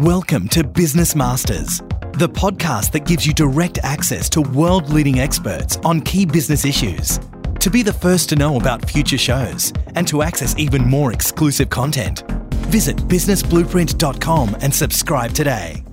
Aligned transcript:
Welcome 0.00 0.48
to 0.48 0.64
Business 0.64 1.14
Masters, 1.14 1.80
the 2.14 2.26
podcast 2.26 2.92
that 2.92 3.04
gives 3.04 3.26
you 3.26 3.34
direct 3.34 3.76
access 3.82 4.30
to 4.30 4.40
world 4.40 4.88
leading 4.88 5.20
experts 5.20 5.76
on 5.84 6.00
key 6.00 6.24
business 6.24 6.64
issues. 6.64 7.20
To 7.58 7.68
be 7.68 7.82
the 7.82 7.92
first 7.92 8.30
to 8.30 8.36
know 8.36 8.56
about 8.56 8.88
future 8.88 9.18
shows 9.18 9.74
and 9.96 10.08
to 10.08 10.22
access 10.22 10.56
even 10.56 10.88
more 10.88 11.12
exclusive 11.12 11.68
content, 11.68 12.22
visit 12.70 12.96
businessblueprint.com 12.96 14.56
and 14.62 14.74
subscribe 14.74 15.32
today. 15.32 15.84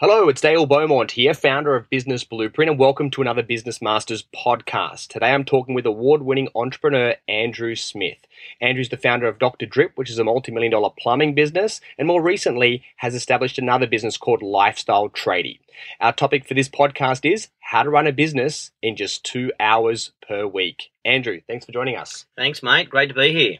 Hello, 0.00 0.28
it's 0.28 0.40
Dale 0.40 0.64
Beaumont 0.64 1.10
here, 1.10 1.34
founder 1.34 1.74
of 1.74 1.90
Business 1.90 2.22
Blueprint, 2.22 2.70
and 2.70 2.78
welcome 2.78 3.10
to 3.10 3.20
another 3.20 3.42
Business 3.42 3.82
Masters 3.82 4.22
podcast. 4.32 5.08
Today 5.08 5.32
I'm 5.32 5.44
talking 5.44 5.74
with 5.74 5.86
award 5.86 6.22
winning 6.22 6.46
entrepreneur 6.54 7.16
Andrew 7.26 7.74
Smith. 7.74 8.18
Andrew's 8.60 8.90
the 8.90 8.96
founder 8.96 9.26
of 9.26 9.40
Dr. 9.40 9.66
Drip, 9.66 9.94
which 9.96 10.08
is 10.08 10.20
a 10.20 10.22
multi 10.22 10.52
million 10.52 10.70
dollar 10.70 10.90
plumbing 10.96 11.34
business, 11.34 11.80
and 11.98 12.06
more 12.06 12.22
recently 12.22 12.84
has 12.98 13.16
established 13.16 13.58
another 13.58 13.88
business 13.88 14.16
called 14.16 14.40
Lifestyle 14.40 15.08
Tradie. 15.08 15.58
Our 16.00 16.12
topic 16.12 16.46
for 16.46 16.54
this 16.54 16.68
podcast 16.68 17.28
is 17.28 17.48
how 17.58 17.82
to 17.82 17.90
run 17.90 18.06
a 18.06 18.12
business 18.12 18.70
in 18.80 18.94
just 18.94 19.24
two 19.24 19.50
hours 19.58 20.12
per 20.22 20.46
week. 20.46 20.92
Andrew, 21.04 21.40
thanks 21.48 21.66
for 21.66 21.72
joining 21.72 21.96
us. 21.96 22.24
Thanks, 22.36 22.62
mate. 22.62 22.88
Great 22.88 23.08
to 23.08 23.14
be 23.16 23.32
here. 23.32 23.58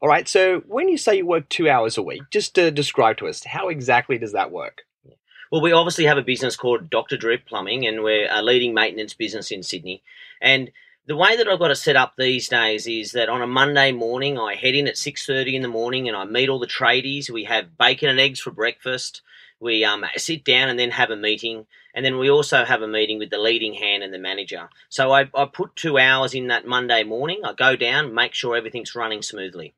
All 0.00 0.08
right, 0.08 0.28
so 0.28 0.60
when 0.68 0.88
you 0.88 0.96
say 0.96 1.16
you 1.16 1.26
work 1.26 1.48
two 1.48 1.68
hours 1.68 1.98
a 1.98 2.02
week, 2.02 2.22
just 2.30 2.54
to 2.54 2.70
describe 2.70 3.16
to 3.16 3.26
us, 3.26 3.42
how 3.42 3.68
exactly 3.68 4.16
does 4.16 4.30
that 4.30 4.52
work? 4.52 4.82
Well, 5.52 5.60
we 5.60 5.72
obviously 5.72 6.06
have 6.06 6.16
a 6.16 6.22
business 6.22 6.56
called 6.56 6.88
Dr. 6.88 7.18
Drip 7.18 7.44
Plumbing, 7.44 7.86
and 7.86 8.02
we're 8.02 8.26
a 8.30 8.40
leading 8.40 8.72
maintenance 8.72 9.12
business 9.12 9.50
in 9.50 9.62
Sydney. 9.62 10.02
And 10.40 10.70
the 11.04 11.14
way 11.14 11.36
that 11.36 11.46
I've 11.46 11.58
got 11.58 11.70
it 11.70 11.74
set 11.74 11.94
up 11.94 12.14
these 12.16 12.48
days 12.48 12.86
is 12.86 13.12
that 13.12 13.28
on 13.28 13.42
a 13.42 13.46
Monday 13.46 13.92
morning, 13.92 14.38
I 14.38 14.54
head 14.54 14.74
in 14.74 14.88
at 14.88 14.96
six 14.96 15.26
thirty 15.26 15.54
in 15.54 15.60
the 15.60 15.68
morning, 15.68 16.08
and 16.08 16.16
I 16.16 16.24
meet 16.24 16.48
all 16.48 16.58
the 16.58 16.66
tradies. 16.66 17.28
We 17.28 17.44
have 17.44 17.76
bacon 17.76 18.08
and 18.08 18.18
eggs 18.18 18.40
for 18.40 18.50
breakfast. 18.50 19.20
We 19.60 19.84
um, 19.84 20.06
sit 20.16 20.42
down 20.42 20.70
and 20.70 20.78
then 20.78 20.90
have 20.90 21.10
a 21.10 21.16
meeting, 21.16 21.66
and 21.94 22.02
then 22.02 22.16
we 22.16 22.30
also 22.30 22.64
have 22.64 22.80
a 22.80 22.88
meeting 22.88 23.18
with 23.18 23.28
the 23.28 23.36
leading 23.36 23.74
hand 23.74 24.02
and 24.02 24.14
the 24.14 24.18
manager. 24.18 24.70
So 24.88 25.12
I, 25.12 25.28
I 25.34 25.44
put 25.44 25.76
two 25.76 25.98
hours 25.98 26.32
in 26.32 26.46
that 26.46 26.66
Monday 26.66 27.04
morning. 27.04 27.42
I 27.44 27.52
go 27.52 27.76
down, 27.76 28.14
make 28.14 28.32
sure 28.32 28.56
everything's 28.56 28.94
running 28.94 29.20
smoothly. 29.20 29.74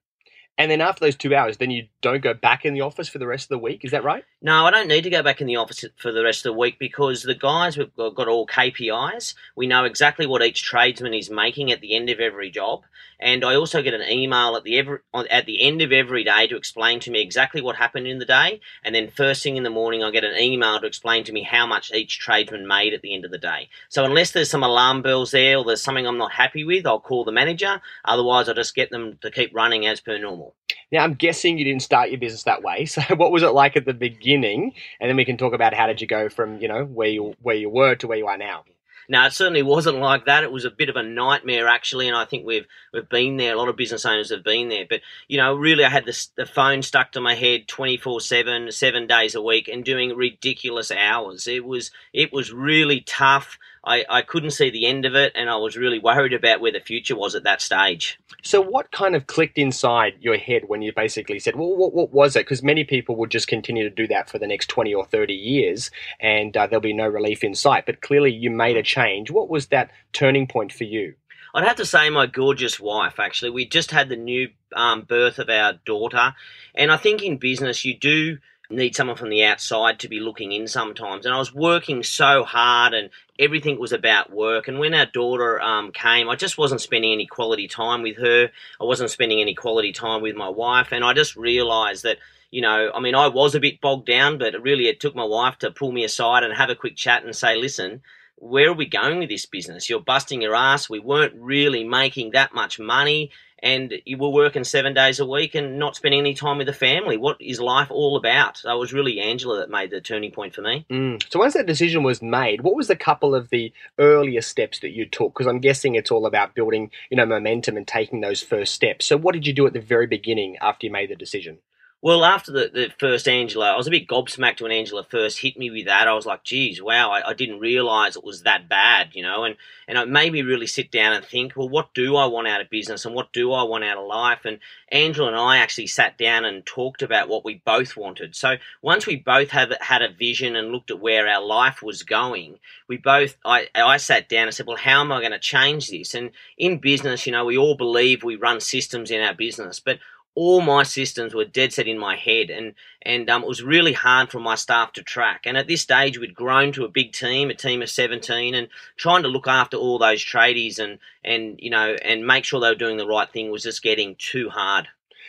And 0.56 0.70
then 0.70 0.80
after 0.80 1.04
those 1.04 1.16
two 1.16 1.34
hours, 1.34 1.56
then 1.56 1.72
you 1.72 1.88
don't 2.00 2.22
go 2.22 2.32
back 2.32 2.64
in 2.64 2.74
the 2.74 2.82
office 2.82 3.08
for 3.08 3.18
the 3.18 3.26
rest 3.26 3.46
of 3.46 3.48
the 3.48 3.58
week. 3.58 3.84
Is 3.84 3.90
that 3.90 4.04
right? 4.04 4.24
No, 4.40 4.66
I 4.66 4.70
don't 4.70 4.86
need 4.86 5.02
to 5.02 5.10
go 5.10 5.22
back 5.22 5.40
in 5.40 5.48
the 5.48 5.56
office 5.56 5.84
for 5.96 6.12
the 6.12 6.22
rest 6.22 6.46
of 6.46 6.52
the 6.52 6.58
week 6.58 6.78
because 6.78 7.22
the 7.22 7.34
guys 7.34 7.76
we've 7.76 7.94
got 7.96 8.28
all 8.28 8.46
KPIs. 8.46 9.34
We 9.56 9.66
know 9.66 9.84
exactly 9.84 10.26
what 10.26 10.42
each 10.42 10.62
tradesman 10.62 11.12
is 11.12 11.28
making 11.28 11.72
at 11.72 11.80
the 11.80 11.96
end 11.96 12.08
of 12.08 12.20
every 12.20 12.50
job, 12.50 12.82
and 13.18 13.44
I 13.44 13.56
also 13.56 13.82
get 13.82 13.94
an 13.94 14.08
email 14.08 14.54
at 14.54 14.62
the 14.62 14.78
every, 14.78 14.98
at 15.30 15.46
the 15.46 15.66
end 15.66 15.82
of 15.82 15.90
every 15.90 16.22
day 16.22 16.46
to 16.46 16.56
explain 16.56 17.00
to 17.00 17.10
me 17.10 17.20
exactly 17.20 17.60
what 17.62 17.76
happened 17.76 18.06
in 18.06 18.18
the 18.18 18.24
day, 18.24 18.60
and 18.84 18.94
then 18.94 19.08
first 19.08 19.42
thing 19.42 19.56
in 19.56 19.62
the 19.62 19.70
morning 19.70 20.04
I 20.04 20.10
get 20.10 20.24
an 20.24 20.38
email 20.38 20.78
to 20.78 20.86
explain 20.86 21.24
to 21.24 21.32
me 21.32 21.42
how 21.42 21.66
much 21.66 21.92
each 21.92 22.18
tradesman 22.18 22.68
made 22.68 22.94
at 22.94 23.02
the 23.02 23.14
end 23.14 23.24
of 23.24 23.30
the 23.30 23.38
day. 23.38 23.70
So 23.88 24.04
unless 24.04 24.30
there's 24.30 24.50
some 24.50 24.62
alarm 24.62 25.02
bells 25.02 25.30
there 25.30 25.56
or 25.56 25.64
there's 25.64 25.82
something 25.82 26.06
I'm 26.06 26.18
not 26.18 26.32
happy 26.32 26.64
with, 26.64 26.86
I'll 26.86 27.00
call 27.00 27.24
the 27.24 27.32
manager. 27.32 27.80
Otherwise, 28.04 28.48
I'll 28.48 28.54
just 28.54 28.74
get 28.74 28.90
them 28.90 29.18
to 29.22 29.30
keep 29.30 29.54
running 29.54 29.86
as 29.86 30.00
per 30.00 30.18
normal. 30.18 30.43
Now, 30.92 31.02
I'm 31.02 31.14
guessing 31.14 31.58
you 31.58 31.64
didn't 31.64 31.82
start 31.82 32.10
your 32.10 32.20
business 32.20 32.44
that 32.44 32.62
way. 32.62 32.86
So, 32.94 33.02
what 33.16 33.32
was 33.32 33.42
it 33.42 33.48
like 33.48 33.76
at 33.76 33.84
the 33.84 33.94
beginning? 33.94 34.72
And 35.00 35.08
then 35.08 35.16
we 35.16 35.24
can 35.24 35.36
talk 35.36 35.54
about 35.54 35.74
how 35.74 35.86
did 35.86 36.00
you 36.00 36.06
go 36.06 36.28
from 36.28 36.60
you 36.60 36.68
know 36.68 36.84
where 36.84 37.08
you 37.08 37.34
where 37.42 37.56
you 37.56 37.68
were 37.68 37.94
to 37.96 38.06
where 38.06 38.18
you 38.18 38.26
are 38.28 38.38
now. 38.38 38.64
No, 39.08 39.26
it 39.26 39.32
certainly 39.32 39.62
wasn't 39.62 39.98
like 39.98 40.26
that. 40.26 40.44
It 40.44 40.52
was 40.52 40.64
a 40.64 40.70
bit 40.70 40.88
of 40.88 40.96
a 40.96 41.02
nightmare 41.02 41.68
actually, 41.68 42.08
and 42.08 42.16
I 42.16 42.24
think 42.24 42.46
we've 42.46 42.66
we've 42.92 43.08
been 43.08 43.36
there. 43.36 43.54
A 43.54 43.58
lot 43.58 43.68
of 43.68 43.76
business 43.76 44.06
owners 44.06 44.30
have 44.30 44.44
been 44.44 44.68
there, 44.68 44.86
but 44.88 45.00
you 45.28 45.36
know, 45.36 45.54
really, 45.54 45.84
I 45.84 45.90
had 45.90 46.06
the, 46.06 46.26
the 46.36 46.46
phone 46.46 46.82
stuck 46.82 47.12
to 47.12 47.20
my 47.20 47.34
head 47.34 47.68
twenty 47.68 47.96
four 47.96 48.20
seven, 48.20 48.70
seven 48.72 49.06
days 49.06 49.34
a 49.34 49.42
week, 49.42 49.68
and 49.68 49.84
doing 49.84 50.16
ridiculous 50.16 50.90
hours. 50.90 51.46
It 51.46 51.64
was 51.64 51.90
it 52.12 52.32
was 52.32 52.52
really 52.52 53.00
tough. 53.00 53.58
I, 53.86 54.04
I 54.08 54.22
couldn't 54.22 54.52
see 54.52 54.70
the 54.70 54.86
end 54.86 55.04
of 55.04 55.14
it, 55.14 55.32
and 55.34 55.50
I 55.50 55.56
was 55.56 55.76
really 55.76 55.98
worried 55.98 56.32
about 56.32 56.60
where 56.60 56.72
the 56.72 56.80
future 56.80 57.16
was 57.16 57.34
at 57.34 57.44
that 57.44 57.60
stage. 57.60 58.18
So, 58.42 58.60
what 58.60 58.90
kind 58.92 59.14
of 59.14 59.26
clicked 59.26 59.58
inside 59.58 60.14
your 60.20 60.36
head 60.36 60.62
when 60.66 60.82
you 60.82 60.92
basically 60.94 61.38
said, 61.38 61.56
"Well, 61.56 61.76
what, 61.76 61.92
what 61.92 62.12
was 62.12 62.36
it?" 62.36 62.40
Because 62.40 62.62
many 62.62 62.84
people 62.84 63.16
would 63.16 63.30
just 63.30 63.48
continue 63.48 63.82
to 63.84 63.94
do 63.94 64.06
that 64.08 64.30
for 64.30 64.38
the 64.38 64.46
next 64.46 64.68
twenty 64.68 64.94
or 64.94 65.04
thirty 65.04 65.34
years, 65.34 65.90
and 66.20 66.56
uh, 66.56 66.66
there'll 66.66 66.80
be 66.80 66.92
no 66.92 67.06
relief 67.06 67.44
in 67.44 67.54
sight. 67.54 67.86
But 67.86 68.00
clearly, 68.00 68.32
you 68.32 68.50
made 68.50 68.76
a 68.76 68.82
change. 68.82 69.30
What 69.30 69.50
was 69.50 69.66
that 69.66 69.90
turning 70.12 70.46
point 70.46 70.72
for 70.72 70.84
you? 70.84 71.14
I'd 71.54 71.64
have 71.64 71.76
to 71.76 71.86
say 71.86 72.10
my 72.10 72.26
gorgeous 72.26 72.80
wife. 72.80 73.20
Actually, 73.20 73.50
we 73.50 73.66
just 73.66 73.92
had 73.92 74.08
the 74.08 74.16
new 74.16 74.48
um, 74.74 75.02
birth 75.02 75.38
of 75.38 75.48
our 75.48 75.74
daughter, 75.84 76.34
and 76.74 76.90
I 76.90 76.96
think 76.96 77.22
in 77.22 77.36
business 77.36 77.84
you 77.84 77.96
do 77.96 78.38
need 78.70 78.96
someone 78.96 79.16
from 79.16 79.30
the 79.30 79.44
outside 79.44 79.98
to 80.00 80.08
be 80.08 80.20
looking 80.20 80.52
in 80.52 80.66
sometimes. 80.66 81.26
And 81.26 81.34
I 81.34 81.38
was 81.38 81.54
working 81.54 82.02
so 82.02 82.44
hard 82.44 82.94
and 82.94 83.10
everything 83.38 83.78
was 83.78 83.92
about 83.92 84.32
work. 84.32 84.68
And 84.68 84.78
when 84.78 84.94
our 84.94 85.06
daughter 85.06 85.60
um, 85.60 85.92
came, 85.92 86.28
I 86.28 86.36
just 86.36 86.56
wasn't 86.56 86.80
spending 86.80 87.12
any 87.12 87.26
quality 87.26 87.68
time 87.68 88.02
with 88.02 88.16
her. 88.16 88.50
I 88.80 88.84
wasn't 88.84 89.10
spending 89.10 89.40
any 89.40 89.54
quality 89.54 89.92
time 89.92 90.22
with 90.22 90.34
my 90.34 90.48
wife. 90.48 90.92
And 90.92 91.04
I 91.04 91.12
just 91.12 91.36
realized 91.36 92.04
that, 92.04 92.18
you 92.50 92.62
know, 92.62 92.90
I 92.94 93.00
mean, 93.00 93.14
I 93.14 93.28
was 93.28 93.54
a 93.54 93.60
bit 93.60 93.80
bogged 93.80 94.06
down, 94.06 94.38
but 94.38 94.60
really 94.62 94.88
it 94.88 95.00
took 95.00 95.14
my 95.14 95.24
wife 95.24 95.58
to 95.58 95.70
pull 95.70 95.92
me 95.92 96.04
aside 96.04 96.42
and 96.42 96.54
have 96.54 96.70
a 96.70 96.74
quick 96.74 96.96
chat 96.96 97.24
and 97.24 97.36
say, 97.36 97.56
listen, 97.56 98.02
where 98.36 98.70
are 98.70 98.74
we 98.74 98.86
going 98.86 99.18
with 99.18 99.28
this 99.28 99.46
business? 99.46 99.88
You're 99.88 100.00
busting 100.00 100.42
your 100.42 100.54
ass. 100.54 100.88
We 100.90 101.00
weren't 101.00 101.34
really 101.34 101.84
making 101.84 102.32
that 102.32 102.54
much 102.54 102.78
money 102.78 103.30
and 103.64 103.94
you 104.04 104.18
were 104.18 104.28
working 104.28 104.62
seven 104.62 104.92
days 104.92 105.18
a 105.18 105.26
week 105.26 105.54
and 105.54 105.78
not 105.78 105.96
spending 105.96 106.20
any 106.20 106.34
time 106.34 106.58
with 106.58 106.66
the 106.66 106.72
family. 106.74 107.16
What 107.16 107.40
is 107.40 107.58
life 107.58 107.90
all 107.90 108.18
about? 108.18 108.62
It 108.62 108.78
was 108.78 108.92
really 108.92 109.18
Angela 109.18 109.60
that 109.60 109.70
made 109.70 109.90
the 109.90 110.02
turning 110.02 110.32
point 110.32 110.54
for 110.54 110.60
me. 110.60 110.84
Mm. 110.90 111.24
So 111.32 111.38
once 111.38 111.54
that 111.54 111.64
decision 111.66 112.02
was 112.02 112.20
made, 112.20 112.60
what 112.60 112.76
was 112.76 112.88
the 112.88 112.94
couple 112.94 113.34
of 113.34 113.48
the 113.48 113.72
earlier 113.98 114.42
steps 114.42 114.80
that 114.80 114.90
you 114.90 115.06
took? 115.06 115.32
Because 115.32 115.46
I'm 115.46 115.60
guessing 115.60 115.94
it's 115.94 116.10
all 116.10 116.26
about 116.26 116.54
building, 116.54 116.90
you 117.10 117.16
know, 117.16 117.24
momentum 117.24 117.78
and 117.78 117.88
taking 117.88 118.20
those 118.20 118.42
first 118.42 118.74
steps. 118.74 119.06
So 119.06 119.16
what 119.16 119.32
did 119.32 119.46
you 119.46 119.54
do 119.54 119.66
at 119.66 119.72
the 119.72 119.80
very 119.80 120.06
beginning 120.06 120.58
after 120.60 120.86
you 120.86 120.92
made 120.92 121.08
the 121.08 121.16
decision? 121.16 121.58
Well, 122.04 122.22
after 122.26 122.52
the, 122.52 122.70
the 122.70 122.92
first 122.98 123.26
Angela, 123.26 123.72
I 123.72 123.76
was 123.78 123.86
a 123.86 123.90
bit 123.90 124.06
gobsmacked 124.06 124.60
when 124.60 124.70
Angela 124.70 125.04
first 125.04 125.38
hit 125.38 125.56
me 125.56 125.70
with 125.70 125.86
that. 125.86 126.06
I 126.06 126.12
was 126.12 126.26
like, 126.26 126.44
geez, 126.44 126.82
wow, 126.82 127.10
I, 127.10 127.30
I 127.30 127.32
didn't 127.32 127.60
realize 127.60 128.14
it 128.14 128.22
was 128.22 128.42
that 128.42 128.68
bad, 128.68 129.12
you 129.14 129.22
know, 129.22 129.44
and, 129.44 129.56
and 129.88 129.96
it 129.96 130.06
made 130.06 130.34
me 130.34 130.42
really 130.42 130.66
sit 130.66 130.90
down 130.90 131.14
and 131.14 131.24
think, 131.24 131.56
well, 131.56 131.66
what 131.66 131.94
do 131.94 132.16
I 132.16 132.26
want 132.26 132.46
out 132.46 132.60
of 132.60 132.68
business 132.68 133.06
and 133.06 133.14
what 133.14 133.32
do 133.32 133.54
I 133.54 133.62
want 133.62 133.84
out 133.84 133.96
of 133.96 134.06
life? 134.06 134.44
And 134.44 134.58
Angela 134.92 135.28
and 135.28 135.36
I 135.36 135.56
actually 135.56 135.86
sat 135.86 136.18
down 136.18 136.44
and 136.44 136.66
talked 136.66 137.00
about 137.00 137.30
what 137.30 137.42
we 137.42 137.62
both 137.64 137.96
wanted. 137.96 138.36
So 138.36 138.56
once 138.82 139.06
we 139.06 139.16
both 139.16 139.48
have 139.48 139.72
had 139.80 140.02
a 140.02 140.12
vision 140.12 140.56
and 140.56 140.72
looked 140.72 140.90
at 140.90 141.00
where 141.00 141.26
our 141.26 141.42
life 141.42 141.82
was 141.82 142.02
going, 142.02 142.58
we 142.86 142.98
both, 142.98 143.38
I, 143.46 143.68
I 143.74 143.96
sat 143.96 144.28
down 144.28 144.48
and 144.48 144.54
said, 144.54 144.66
well, 144.66 144.76
how 144.76 145.00
am 145.00 145.10
I 145.10 145.20
going 145.20 145.32
to 145.32 145.38
change 145.38 145.88
this? 145.88 146.12
And 146.12 146.32
in 146.58 146.76
business, 146.80 147.24
you 147.24 147.32
know, 147.32 147.46
we 147.46 147.56
all 147.56 147.76
believe 147.76 148.22
we 148.22 148.36
run 148.36 148.60
systems 148.60 149.10
in 149.10 149.22
our 149.22 149.32
business, 149.32 149.80
but 149.80 150.00
all 150.34 150.60
my 150.60 150.82
systems 150.82 151.34
were 151.34 151.44
dead 151.44 151.72
set 151.72 151.86
in 151.86 151.98
my 151.98 152.16
head 152.16 152.50
and 152.50 152.74
and 153.02 153.28
um, 153.30 153.42
it 153.42 153.48
was 153.48 153.62
really 153.62 153.92
hard 153.92 154.30
for 154.30 154.40
my 154.40 154.54
staff 154.54 154.92
to 154.92 155.02
track 155.02 155.42
and 155.44 155.56
at 155.56 155.68
this 155.68 155.82
stage 155.82 156.18
we'd 156.18 156.34
grown 156.34 156.72
to 156.72 156.84
a 156.84 156.88
big 156.88 157.12
team 157.12 157.50
a 157.50 157.54
team 157.54 157.82
of 157.82 157.90
17 157.90 158.54
and 158.54 158.68
trying 158.96 159.22
to 159.22 159.28
look 159.28 159.46
after 159.46 159.76
all 159.76 159.98
those 159.98 160.24
tradies 160.24 160.78
and 160.78 160.98
and 161.24 161.58
you 161.60 161.70
know 161.70 161.96
and 162.02 162.26
make 162.26 162.44
sure 162.44 162.60
they 162.60 162.68
were 162.68 162.74
doing 162.74 162.96
the 162.96 163.06
right 163.06 163.30
thing 163.32 163.50
was 163.50 163.62
just 163.62 163.82
getting 163.82 164.16
too 164.16 164.48
hard 164.48 164.88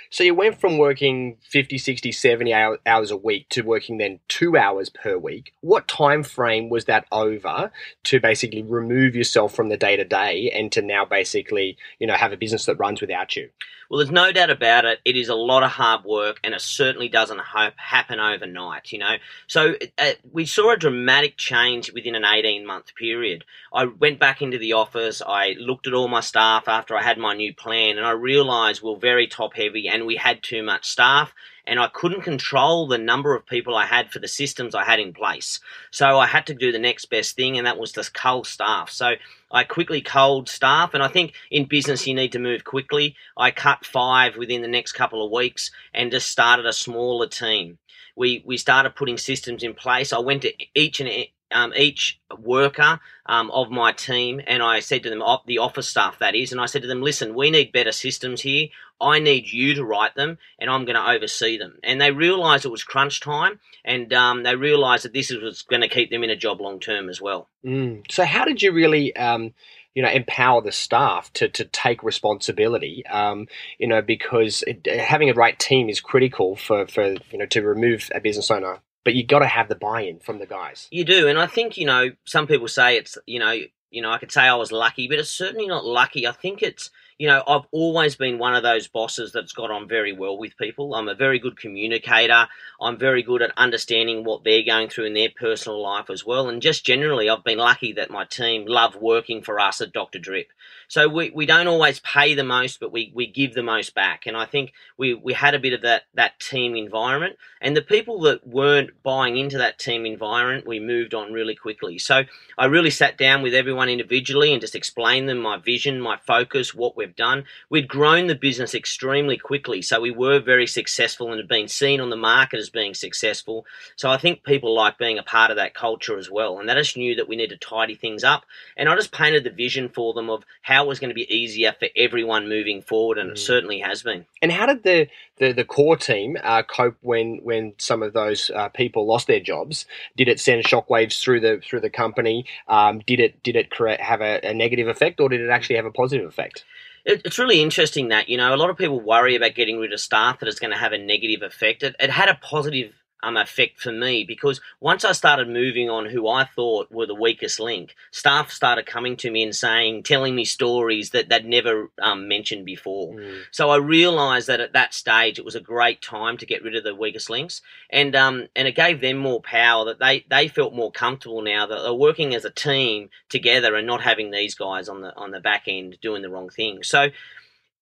so 0.10 0.24
you 0.24 0.34
went 0.34 0.60
from 0.62 0.78
working 0.78 1.38
50, 1.42 1.78
60, 1.78 2.12
70 2.12 2.54
hours 2.86 3.12
a 3.12 3.18
week 3.18 3.50
to 3.50 3.64
working 3.64 3.98
then 3.98 4.20
two 4.28 4.56
hours 4.56 4.90
per 4.90 5.18
week. 5.18 5.54
What 5.62 5.88
time 5.88 6.24
frame 6.24 6.70
was 6.70 6.86
that 6.86 7.06
over 7.12 7.72
to 8.06 8.20
basically 8.20 8.64
remove 8.64 9.16
yourself 9.16 9.54
from 9.54 9.70
the 9.70 9.78
day 9.78 9.98
to 9.98 10.06
day 10.06 10.52
and 10.52 10.72
to 10.72 10.82
now 10.82 11.06
basically, 11.06 11.78
you 12.00 12.08
know, 12.08 12.14
have 12.14 12.32
a 12.32 12.38
business 12.38 12.66
that 12.66 12.76
runs 12.76 13.02
without 13.02 13.36
you? 13.36 13.50
Well, 13.90 14.00
there's 14.00 14.12
no 14.12 14.32
doubt 14.32 14.50
about 14.50 14.86
it. 14.86 15.00
It 15.06 15.16
is 15.16 15.30
a 15.30 15.36
lot 15.36 15.64
of 15.64 15.72
hard 15.72 16.04
work, 16.04 16.40
and 16.44 16.54
it 16.54 16.62
certainly 16.62 17.08
doesn't 17.08 17.42
happen 17.78 18.20
overnight. 18.20 18.92
You 18.92 19.00
know, 19.00 19.16
so 19.48 19.76
uh, 19.98 20.12
we 20.32 20.46
saw 20.46 20.72
a 20.72 20.78
dramatic 20.78 21.38
change 21.38 21.92
within 21.94 22.16
an 22.16 22.26
18 22.26 22.66
month 22.66 22.96
period. 22.96 23.46
I 23.74 23.86
went 23.86 24.20
back 24.20 24.42
into 24.42 24.58
the 24.58 24.74
office. 24.74 25.22
I 25.26 25.56
looked 25.60 25.88
at 25.88 25.94
all 25.94 26.08
my 26.08 26.22
staff 26.22 26.68
after 26.68 26.96
I 26.98 27.04
had 27.04 27.18
my 27.18 27.36
new 27.36 27.54
plan, 27.54 27.98
and 27.98 28.06
I 28.06 28.12
realised 28.12 28.82
we 28.82 28.90
we're 28.90 28.98
very 28.98 29.28
top 29.28 29.56
heavy, 29.56 29.88
and 29.88 30.06
we 30.06 30.16
had 30.16 30.42
too 30.42 30.64
much 30.64 30.88
staff 30.88 31.34
and 31.68 31.80
I 31.80 31.88
couldn't 31.88 32.22
control 32.22 32.88
the 32.88 32.98
number 32.98 33.36
of 33.36 33.46
people 33.46 33.76
I 33.76 33.86
had 33.86 34.12
for 34.12 34.20
the 34.20 34.28
systems 34.28 34.76
I 34.76 34.84
had 34.84 35.00
in 35.00 35.14
place. 35.14 35.60
So 35.92 36.20
I 36.20 36.28
had 36.28 36.46
to 36.48 36.54
do 36.54 36.72
the 36.72 36.80
next 36.80 37.06
best 37.06 37.36
thing, 37.36 37.58
and 37.58 37.66
that 37.66 37.78
was 37.78 37.92
to 37.94 38.10
cull 38.12 38.44
staff. 38.44 38.90
So 38.90 39.14
I 39.52 39.64
quickly 39.64 40.02
culled 40.02 40.50
staff, 40.50 40.94
and 40.94 41.02
I 41.02 41.08
think 41.08 41.34
in 41.50 41.66
business 41.66 42.06
you 42.06 42.14
need 42.14 42.32
to 42.34 42.40
move 42.40 42.64
quickly. 42.64 43.16
I 43.38 43.52
cut 43.52 43.86
five 43.86 44.38
within 44.38 44.62
the 44.62 44.68
next 44.68 44.94
couple 44.94 45.26
of 45.26 45.32
weeks 45.32 45.72
and 45.94 46.12
just 46.12 46.30
started 46.30 46.66
a 46.66 46.74
smaller 46.74 47.28
team. 47.28 47.78
We, 48.16 48.44
we 48.46 48.58
started 48.58 48.96
putting 48.96 49.18
systems 49.18 49.64
in 49.64 49.74
place. 49.74 50.14
I 50.14 50.20
went 50.20 50.44
to 50.44 50.54
each 50.74 51.02
and 51.02 51.28
um, 51.52 51.74
each 51.76 52.20
worker 52.38 53.00
um, 53.28 53.50
of 53.52 53.70
my 53.72 53.92
team, 53.92 54.42
and 54.46 54.62
I 54.62 54.80
said 54.80 55.04
to 55.04 55.10
them, 55.10 55.24
the 55.46 55.60
office 55.60 55.88
staff 55.88 56.20
that 56.20 56.36
is, 56.36 56.52
and 56.52 56.62
I 56.62 56.66
said 56.66 56.82
to 56.82 56.88
them, 56.88 57.02
listen, 57.02 57.36
we 57.36 57.50
need 57.50 57.72
better 57.72 57.92
systems 57.92 58.42
here. 58.42 58.68
I 59.00 59.20
need 59.20 59.52
you 59.52 59.76
to 59.76 59.86
write 59.86 60.16
them, 60.16 60.38
and 60.60 60.70
I'm 60.70 60.86
going 60.86 60.96
to 60.96 61.10
oversee 61.10 61.58
them. 61.58 61.80
And 61.84 62.00
they 62.00 62.12
realised 62.12 62.66
it 62.66 62.70
was 62.70 62.84
crunch 62.84 63.20
time, 63.20 63.60
and 63.84 64.12
um, 64.14 64.44
they 64.44 64.56
realised 64.56 65.06
that 65.06 65.14
this 65.14 65.32
was 65.32 65.64
going 65.64 65.82
to 65.82 65.90
keep 65.90 66.10
them 66.10 66.24
in 66.24 66.30
a 66.30 66.36
job 66.36 66.62
long 66.62 66.80
term 66.80 67.10
as 67.10 67.22
well. 67.22 67.50
Mm. 67.66 68.10
So, 68.12 68.24
how 68.26 68.46
did 68.46 68.62
you 68.62 68.72
really? 68.72 69.16
Um, 69.16 69.54
you 69.94 70.02
know, 70.04 70.10
empower 70.10 70.62
the 70.62 70.74
staff 70.74 71.32
to, 71.32 71.48
to 71.48 71.64
take 71.64 72.04
responsibility. 72.04 73.06
Um, 73.06 73.48
you 73.78 73.88
know, 73.88 74.02
because 74.02 74.62
it, 74.68 74.86
having 74.88 75.30
a 75.30 75.34
right 75.34 75.58
team 75.58 75.88
is 75.88 76.02
critical 76.02 76.58
for, 76.58 76.86
for 76.86 77.12
you 77.32 77.38
know 77.38 77.46
to 77.46 77.62
remove 77.62 78.12
a 78.14 78.20
business 78.20 78.52
owner 78.52 78.82
but 79.06 79.14
you 79.14 79.24
got 79.26 79.40
to 79.40 79.48
have 79.48 79.70
the 79.70 79.76
buy-in 79.76 80.20
from 80.20 80.40
the 80.40 80.48
guys. 80.48 80.88
You 80.92 81.06
do, 81.06 81.30
and 81.30 81.40
I 81.40 81.48
think 81.48 81.78
you 81.78 81.86
know 81.86 82.10
some 82.26 82.48
people 82.48 82.68
say 82.68 82.98
it's 82.98 83.18
you 83.26 83.40
know 83.40 83.56
you 83.92 84.02
know 84.02 84.12
I 84.12 84.18
could 84.18 84.32
say 84.32 84.42
I 84.42 84.56
was 84.56 84.74
lucky, 84.74 85.08
but 85.08 85.20
it's 85.20 85.30
certainly 85.30 85.68
not 85.68 85.86
lucky. 85.86 86.28
I 86.28 86.34
think 86.34 86.62
it's 86.62 86.90
you 87.18 87.28
know, 87.28 87.42
I've 87.48 87.66
always 87.72 88.18
been 88.18 88.38
one 88.38 88.56
of 88.56 88.64
those 88.64 88.90
bosses 88.90 89.32
that's 89.32 89.54
got 89.54 89.72
on 89.72 89.88
very 89.88 90.12
well 90.12 90.38
with 90.38 90.58
people. 90.58 90.96
I'm 90.96 91.08
a 91.08 91.16
very 91.16 91.40
good 91.40 91.58
communicator. 91.58 92.48
I'm 92.82 92.98
very 92.98 93.24
good 93.24 93.42
at 93.42 93.58
understanding 93.58 94.26
what 94.26 94.44
they're 94.44 94.66
going 94.66 94.90
through 94.90 95.06
in 95.06 95.14
their 95.14 95.30
personal 95.34 95.82
life 95.82 96.10
as 96.10 96.26
well. 96.26 96.50
And 96.50 96.62
just 96.62 96.86
generally, 96.86 97.30
I've 97.30 97.44
been 97.44 97.58
lucky 97.58 97.94
that 97.94 98.12
my 98.12 98.26
team 98.26 98.66
love 98.68 98.98
working 98.98 99.42
for 99.42 99.62
us 99.62 99.80
at 99.80 99.94
Dr. 99.94 100.20
Drip. 100.20 100.48
So 100.90 101.08
we, 101.08 101.32
we 101.32 101.46
don't 101.46 101.68
always 101.68 102.00
pay 102.02 102.34
the 102.34 102.44
most, 102.44 102.82
but 102.82 102.92
we, 102.92 103.12
we 103.16 103.28
give 103.28 103.54
the 103.54 103.64
most 103.64 103.96
back. 103.96 104.26
And 104.26 104.36
I 104.36 104.46
think 104.46 104.74
we, 104.98 105.14
we 105.14 105.34
had 105.34 105.56
a 105.56 105.60
bit 105.60 105.74
of 105.74 105.82
that, 105.84 106.04
that 106.16 106.40
team 106.40 106.76
environment. 106.76 107.38
And 107.62 107.78
the 107.78 107.82
people 107.82 108.20
that 108.22 108.46
weren't 108.46 109.02
buying 109.04 109.38
into 109.38 109.58
that 109.58 109.80
team 109.80 110.06
environment, 110.06 110.68
we 110.68 110.82
moved 110.82 111.14
on 111.14 111.32
really 111.32 111.56
quickly. 111.56 111.98
So 111.98 112.24
I 112.58 112.66
really 112.66 112.90
sat 112.90 113.18
down 113.18 113.42
with 113.42 113.54
everyone 113.54 113.88
individually 113.88 114.52
and 114.52 114.62
just 114.62 114.76
explained 114.76 115.30
them 115.30 115.40
my 115.40 115.58
vision, 115.58 116.02
my 116.02 116.18
focus, 116.18 116.76
what 116.76 116.98
we've 117.06 117.16
done. 117.16 117.46
We'd 117.70 117.88
grown 117.88 118.28
the 118.28 118.36
business 118.36 118.74
extremely 118.74 119.38
quickly. 119.38 119.82
So 119.82 120.02
we 120.02 120.12
were 120.12 120.40
very 120.40 120.68
successful 120.68 121.30
and 121.32 121.38
had 121.38 121.48
been 121.48 121.68
seen 121.68 122.02
on 122.02 122.10
the 122.10 122.16
market 122.16 122.60
as 122.60 122.70
being 122.70 122.94
successful. 122.94 123.66
So 123.96 124.10
I 124.10 124.18
think 124.18 124.44
people 124.44 124.74
like 124.74 124.98
being 124.98 125.20
a 125.20 125.24
part 125.24 125.52
of 125.52 125.58
that 125.58 125.74
culture 125.74 126.18
as 126.18 126.30
well. 126.30 126.60
And 126.60 126.68
they 126.68 126.74
just 126.74 126.98
knew 126.98 127.16
that 127.16 127.30
we 127.30 127.36
need 127.36 127.50
to 127.50 127.58
tidy 127.58 127.96
things 127.96 128.24
up. 128.24 128.46
And 128.76 128.90
I 128.90 128.96
just 128.96 129.12
painted 129.12 129.44
the 129.44 129.50
vision 129.50 129.90
for 129.90 130.14
them 130.14 130.30
of 130.30 130.44
how 130.62 130.86
it 130.86 130.88
was 130.88 131.00
going 131.00 131.10
to 131.10 131.16
be 131.16 131.32
easier 131.34 131.74
for 131.78 131.88
everyone 131.96 132.50
moving 132.50 132.82
forward, 132.82 133.18
and 133.18 133.30
mm. 133.30 133.34
it 133.34 133.40
certainly 133.40 133.80
has 133.80 134.04
been. 134.04 134.26
And 134.42 134.52
how 134.52 134.66
did 134.66 134.84
the 134.84 135.08
the, 135.38 135.52
the 135.52 135.66
core 135.66 135.98
team 135.98 136.38
uh, 136.44 136.64
cope 136.64 136.98
when 137.02 137.40
when 137.44 137.74
some 137.78 138.02
of 138.02 138.14
those 138.14 138.50
uh, 138.50 138.70
people 138.70 139.06
lost 139.06 139.28
their 139.28 139.40
jobs? 139.40 139.86
Did 140.16 140.28
it 140.28 140.40
send 140.40 140.64
shockwaves 140.64 141.20
through 141.22 141.42
the 141.42 141.62
through 141.64 141.82
the 141.82 141.90
company? 141.90 142.46
Um, 142.68 143.00
did 143.06 143.20
it 143.20 143.44
did 143.44 143.56
it 143.56 143.70
create, 143.70 144.02
have 144.02 144.22
a, 144.22 144.40
a 144.44 144.54
negative 144.54 144.88
effect, 144.88 145.20
or 145.20 145.30
did 145.30 145.42
it 145.42 145.50
actually 145.50 145.76
have 145.76 145.86
a 145.86 145.92
positive 145.92 146.28
effect? 146.28 146.64
It's 147.06 147.40
really 147.40 147.62
interesting 147.62 148.10
that 148.10 148.30
you 148.30 148.38
know 148.38 148.54
a 148.54 148.58
lot 148.58 148.70
of 148.70 148.78
people 148.78 149.00
worry 149.00 149.36
about 149.36 149.56
getting 149.56 149.78
rid 149.78 149.94
of 149.94 150.00
staff 150.00 150.40
that 150.40 150.48
it's 150.50 150.60
going 150.60 150.72
to 150.72 150.78
have 150.78 150.92
a 150.92 150.98
negative 150.98 151.42
effect. 151.42 151.84
It, 151.84 151.96
it 152.00 152.10
had 152.10 152.30
a 152.30 152.36
positive 152.36 152.94
um, 153.24 153.38
effect 153.38 153.80
for 153.80 153.92
me 153.92 154.24
because 154.24 154.62
once 154.80 155.04
I 155.04 155.12
started 155.12 155.50
moving 155.50 155.90
on 155.90 156.06
who 156.06 156.28
I 156.28 156.46
thought 156.46 156.92
were 156.92 157.06
the 157.06 157.16
weakest 157.16 157.60
link, 157.60 157.96
staff 158.12 158.52
started 158.52 158.86
coming 158.86 159.18
to 159.18 159.32
me 159.32 159.44
and 159.44 159.56
saying, 159.56 160.04
telling 160.04 160.36
me 160.36 160.46
stories 160.46 161.10
that 161.12 161.30
they'd 161.30 161.46
never 161.46 161.90
um, 162.02 162.28
mentioned 162.28 162.66
before. 162.66 163.14
Mm. 163.14 163.42
So 163.52 163.70
I 163.70 163.78
realised 163.78 164.48
that 164.48 164.60
at 164.60 164.74
that 164.74 164.94
stage 164.94 165.40
it 165.40 165.46
was 165.46 165.56
a 165.56 165.62
great 165.62 166.02
time 166.02 166.38
to 166.38 166.46
get 166.46 166.64
rid 166.64 166.76
of 166.76 166.84
the 166.84 166.96
weakest 166.96 167.30
links, 167.30 167.62
and 167.90 168.16
um, 168.16 168.48
and 168.56 168.68
it 168.68 168.76
gave 168.76 169.02
them 169.02 169.18
more 169.18 169.42
power. 169.42 169.86
That 169.86 170.00
they 170.00 170.26
they 170.30 170.48
felt 170.48 170.74
more 170.74 170.92
comfortable 170.92 171.42
now 171.42 171.66
that 171.66 171.82
they're 171.82 171.94
working 171.94 172.36
as 172.36 172.46
a 172.46 172.52
team 172.52 173.10
together 173.30 173.76
and 173.76 173.88
not 173.88 174.02
having 174.02 174.32
these 174.32 174.56
guys 174.56 174.88
on 174.90 175.02
the 175.02 175.16
on 175.16 175.32
the 175.32 175.40
back 175.40 175.64
end 175.68 175.98
doing 176.02 176.22
the 176.22 176.30
wrong 176.30 176.50
thing. 176.50 176.84
So 176.84 177.10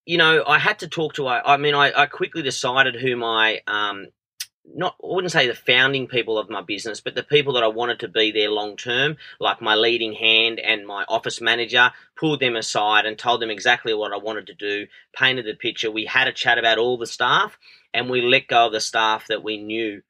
you 0.05 0.17
know, 0.17 0.43
I 0.45 0.59
had 0.59 0.79
to 0.79 0.87
talk 0.87 1.13
to. 1.15 1.27
I, 1.27 1.53
I 1.53 1.57
mean, 1.57 1.75
I, 1.75 1.91
I 1.93 2.05
quickly 2.07 2.41
decided 2.41 2.95
who 2.95 3.15
my 3.15 3.61
um, 3.67 4.07
not 4.65 4.95
I 5.03 5.07
wouldn't 5.07 5.31
say 5.31 5.47
the 5.47 5.53
founding 5.53 6.07
people 6.07 6.37
of 6.37 6.49
my 6.49 6.61
business, 6.61 7.01
but 7.01 7.15
the 7.15 7.23
people 7.23 7.53
that 7.53 7.63
I 7.63 7.67
wanted 7.67 7.99
to 7.99 8.07
be 8.07 8.31
there 8.31 8.49
long 8.49 8.77
term, 8.77 9.17
like 9.39 9.61
my 9.61 9.75
leading 9.75 10.13
hand 10.13 10.59
and 10.59 10.87
my 10.87 11.03
office 11.07 11.41
manager, 11.41 11.91
pulled 12.15 12.39
them 12.39 12.55
aside 12.55 13.05
and 13.05 13.17
told 13.17 13.41
them 13.41 13.49
exactly 13.49 13.93
what 13.93 14.13
I 14.13 14.17
wanted 14.17 14.47
to 14.47 14.53
do, 14.53 14.87
painted 15.13 15.45
the 15.45 15.53
picture. 15.53 15.91
We 15.91 16.05
had 16.05 16.27
a 16.27 16.33
chat 16.33 16.57
about 16.57 16.77
all 16.77 16.97
the 16.97 17.05
staff 17.05 17.57
and 17.93 18.09
we 18.09 18.21
let 18.21 18.47
go 18.47 18.67
of 18.67 18.71
the 18.71 18.79
staff 18.79 19.27
that 19.27 19.43
we 19.43 19.57
knew 19.57 20.01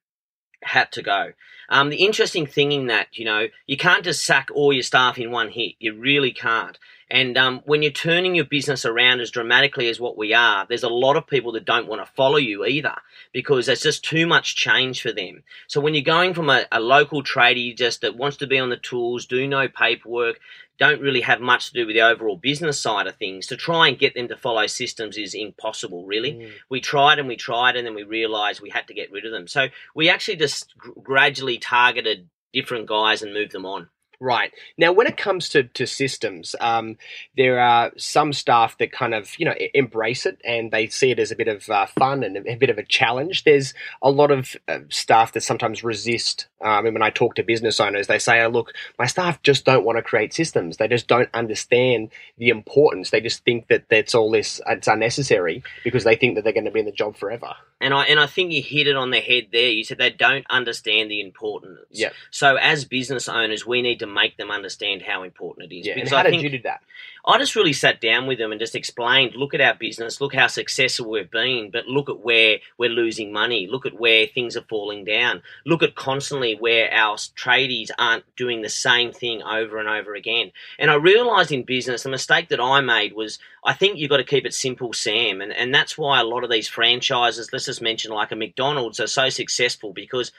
had 0.61 0.91
to 0.93 1.01
go. 1.01 1.33
Um, 1.69 1.89
the 1.89 2.03
interesting 2.03 2.45
thing 2.45 2.71
in 2.71 2.87
that, 2.87 3.07
you 3.13 3.25
know, 3.25 3.47
you 3.65 3.77
can't 3.77 4.03
just 4.03 4.23
sack 4.23 4.49
all 4.53 4.73
your 4.73 4.83
staff 4.83 5.17
in 5.17 5.31
one 5.31 5.49
hit. 5.49 5.75
You 5.79 5.95
really 5.95 6.31
can't. 6.31 6.77
And 7.13 7.37
um, 7.37 7.61
when 7.65 7.83
you're 7.83 7.91
turning 7.91 8.33
your 8.33 8.45
business 8.45 8.85
around 8.85 9.19
as 9.19 9.29
dramatically 9.29 9.87
as 9.87 9.99
what 9.99 10.17
we 10.17 10.33
are, 10.33 10.65
there's 10.67 10.81
a 10.81 10.89
lot 10.89 11.15
of 11.15 11.27
people 11.27 11.51
that 11.51 11.63
don't 11.63 11.87
want 11.87 12.03
to 12.03 12.11
follow 12.13 12.37
you 12.37 12.65
either 12.65 12.95
because 13.31 13.69
it's 13.69 13.83
just 13.83 14.03
too 14.03 14.25
much 14.25 14.55
change 14.55 14.99
for 15.03 15.11
them. 15.11 15.43
So 15.67 15.79
when 15.79 15.93
you're 15.93 16.01
going 16.01 16.33
from 16.33 16.49
a, 16.49 16.65
a 16.71 16.79
local 16.79 17.21
tradie 17.21 17.77
just 17.77 18.01
that 18.01 18.17
wants 18.17 18.37
to 18.37 18.47
be 18.47 18.57
on 18.57 18.71
the 18.71 18.77
tools, 18.77 19.27
do 19.27 19.47
no 19.47 19.67
paperwork, 19.67 20.39
don't 20.79 21.01
really 21.01 21.21
have 21.21 21.39
much 21.39 21.67
to 21.67 21.73
do 21.73 21.85
with 21.85 21.95
the 21.95 22.01
overall 22.01 22.35
business 22.35 22.81
side 22.81 23.05
of 23.05 23.15
things, 23.15 23.45
to 23.45 23.55
try 23.55 23.89
and 23.89 23.99
get 23.99 24.15
them 24.15 24.27
to 24.29 24.35
follow 24.35 24.65
systems 24.65 25.15
is 25.15 25.35
impossible, 25.35 26.07
really. 26.07 26.33
Mm. 26.33 26.51
We 26.69 26.81
tried 26.81 27.19
and 27.19 27.27
we 27.27 27.35
tried 27.35 27.75
and 27.75 27.85
then 27.85 27.93
we 27.93 28.01
realized 28.01 28.59
we 28.59 28.71
had 28.71 28.87
to 28.87 28.95
get 28.95 29.11
rid 29.11 29.27
of 29.27 29.31
them. 29.31 29.47
So 29.47 29.67
we 29.93 30.09
actually 30.09 30.37
just 30.37 30.73
gradually 31.03 31.59
targeted 31.59 32.27
different 32.53 32.87
guys 32.87 33.21
and 33.21 33.35
moved 33.35 33.51
them 33.51 33.67
on. 33.67 33.89
Right. 34.23 34.53
Now, 34.77 34.93
when 34.93 35.05
it 35.05 35.17
comes 35.17 35.49
to, 35.49 35.63
to 35.63 35.85
systems, 35.85 36.55
um, 36.61 36.97
there 37.35 37.59
are 37.59 37.91
some 37.97 38.31
staff 38.31 38.77
that 38.77 38.93
kind 38.93 39.13
of, 39.13 39.37
you 39.37 39.43
know, 39.43 39.53
embrace 39.73 40.25
it 40.25 40.39
and 40.45 40.71
they 40.71 40.87
see 40.87 41.11
it 41.11 41.19
as 41.19 41.31
a 41.31 41.35
bit 41.35 41.49
of 41.49 41.69
uh, 41.69 41.87
fun 41.87 42.23
and 42.23 42.37
a, 42.37 42.55
bit 42.55 42.69
of 42.69 42.77
a 42.77 42.85
challenge. 42.85 43.43
There's 43.43 43.73
a 44.01 44.09
lot 44.09 44.31
of 44.31 44.55
uh, 44.69 44.79
staff 44.87 45.33
that 45.33 45.41
sometimes 45.41 45.83
resist. 45.83 46.47
I 46.61 46.81
mean, 46.81 46.93
when 46.93 47.03
I 47.03 47.09
talk 47.09 47.35
to 47.35 47.43
business 47.43 47.81
owners, 47.81 48.07
they 48.07 48.17
say, 48.17 48.41
oh, 48.41 48.47
look, 48.47 48.71
my 48.97 49.07
staff 49.07 49.41
just 49.43 49.65
don't 49.65 49.83
want 49.83 49.97
to 49.97 50.01
create 50.01 50.33
systems. 50.33 50.77
They 50.77 50.87
just 50.87 51.09
don't 51.09 51.29
understand 51.33 52.09
the 52.37 52.47
importance. 52.47 53.09
They 53.09 53.19
just 53.19 53.43
think 53.43 53.67
that 53.67 53.89
that's 53.89 54.15
all 54.15 54.31
this, 54.31 54.61
it's 54.69 54.87
unnecessary 54.87 55.63
because 55.83 56.05
they 56.05 56.15
think 56.15 56.35
that 56.35 56.45
they're 56.45 56.53
going 56.53 56.63
to 56.63 56.71
be 56.71 56.79
in 56.79 56.85
the 56.85 56.93
job 56.93 57.17
forever. 57.17 57.55
And 57.83 57.93
I, 57.93 58.05
and 58.05 58.19
I 58.19 58.27
think 58.27 58.53
you 58.53 58.63
hit 58.63 58.87
it 58.87 58.95
on 58.95 59.11
the 59.11 59.19
head 59.19 59.47
there. 59.51 59.69
You 59.69 59.83
said 59.83 59.97
they 59.97 60.09
don't 60.09 60.45
understand 60.49 61.11
the 61.11 61.19
importance. 61.19 61.79
Yeah. 61.91 62.11
So 62.31 62.55
as 62.55 62.85
business 62.85 63.27
owners, 63.27 63.65
we 63.65 63.81
need 63.81 63.99
to 63.99 64.07
make 64.07 64.37
them 64.37 64.51
understand 64.51 65.01
how 65.01 65.23
important 65.23 65.71
it 65.71 65.75
is. 65.75 65.87
Yeah. 65.87 65.95
Because 65.95 66.11
and 66.13 66.17
how 66.17 66.27
I 66.27 66.31
did 66.31 66.41
you 66.41 66.49
do 66.49 66.61
that? 66.63 66.81
I 67.25 67.37
just 67.37 67.55
really 67.55 67.71
sat 67.71 68.01
down 68.01 68.27
with 68.27 68.37
them 68.37 68.51
and 68.51 68.59
just 68.59 68.75
explained, 68.75 69.35
look 69.35 69.53
at 69.53 69.61
our 69.61 69.75
business, 69.75 70.19
look 70.19 70.35
how 70.35 70.47
successful 70.47 71.09
we've 71.09 71.31
been, 71.31 71.69
but 71.71 71.87
look 71.87 72.09
at 72.09 72.19
where 72.19 72.57
we're 72.77 72.89
losing 72.89 73.31
money, 73.31 73.65
look 73.65 73.85
at 73.85 73.97
where 73.97 74.27
things 74.27 74.57
are 74.57 74.65
falling 74.69 75.05
down, 75.05 75.41
look 75.65 75.81
at 75.83 75.95
constantly 75.95 76.55
where 76.55 76.91
our 76.93 77.15
tradies 77.15 77.91
aren't 77.97 78.25
doing 78.35 78.61
the 78.61 78.69
same 78.69 79.13
thing 79.13 79.41
over 79.41 79.77
and 79.79 79.87
over 79.87 80.15
again. 80.15 80.51
And 80.77 80.91
I 80.91 80.95
realized 80.95 81.53
in 81.53 81.63
business, 81.63 82.03
the 82.03 82.09
mistake 82.09 82.49
that 82.49 82.59
I 82.59 82.81
made 82.81 83.13
was 83.13 83.39
I 83.65 83.71
think 83.71 83.97
you've 83.97 84.09
got 84.09 84.17
to 84.17 84.25
keep 84.25 84.45
it 84.45 84.53
simple, 84.53 84.91
Sam. 84.91 85.39
And, 85.39 85.53
and 85.53 85.73
that's 85.73 85.97
why 85.97 86.19
a 86.19 86.25
lot 86.25 86.43
of 86.43 86.51
these 86.51 86.67
franchises, 86.67 87.53
let's 87.53 87.65
just 87.65 87.81
mention 87.81 88.11
like 88.11 88.33
a 88.33 88.35
McDonald's, 88.35 88.99
are 88.99 89.07
so 89.07 89.29
successful 89.29 89.93
because 89.93 90.33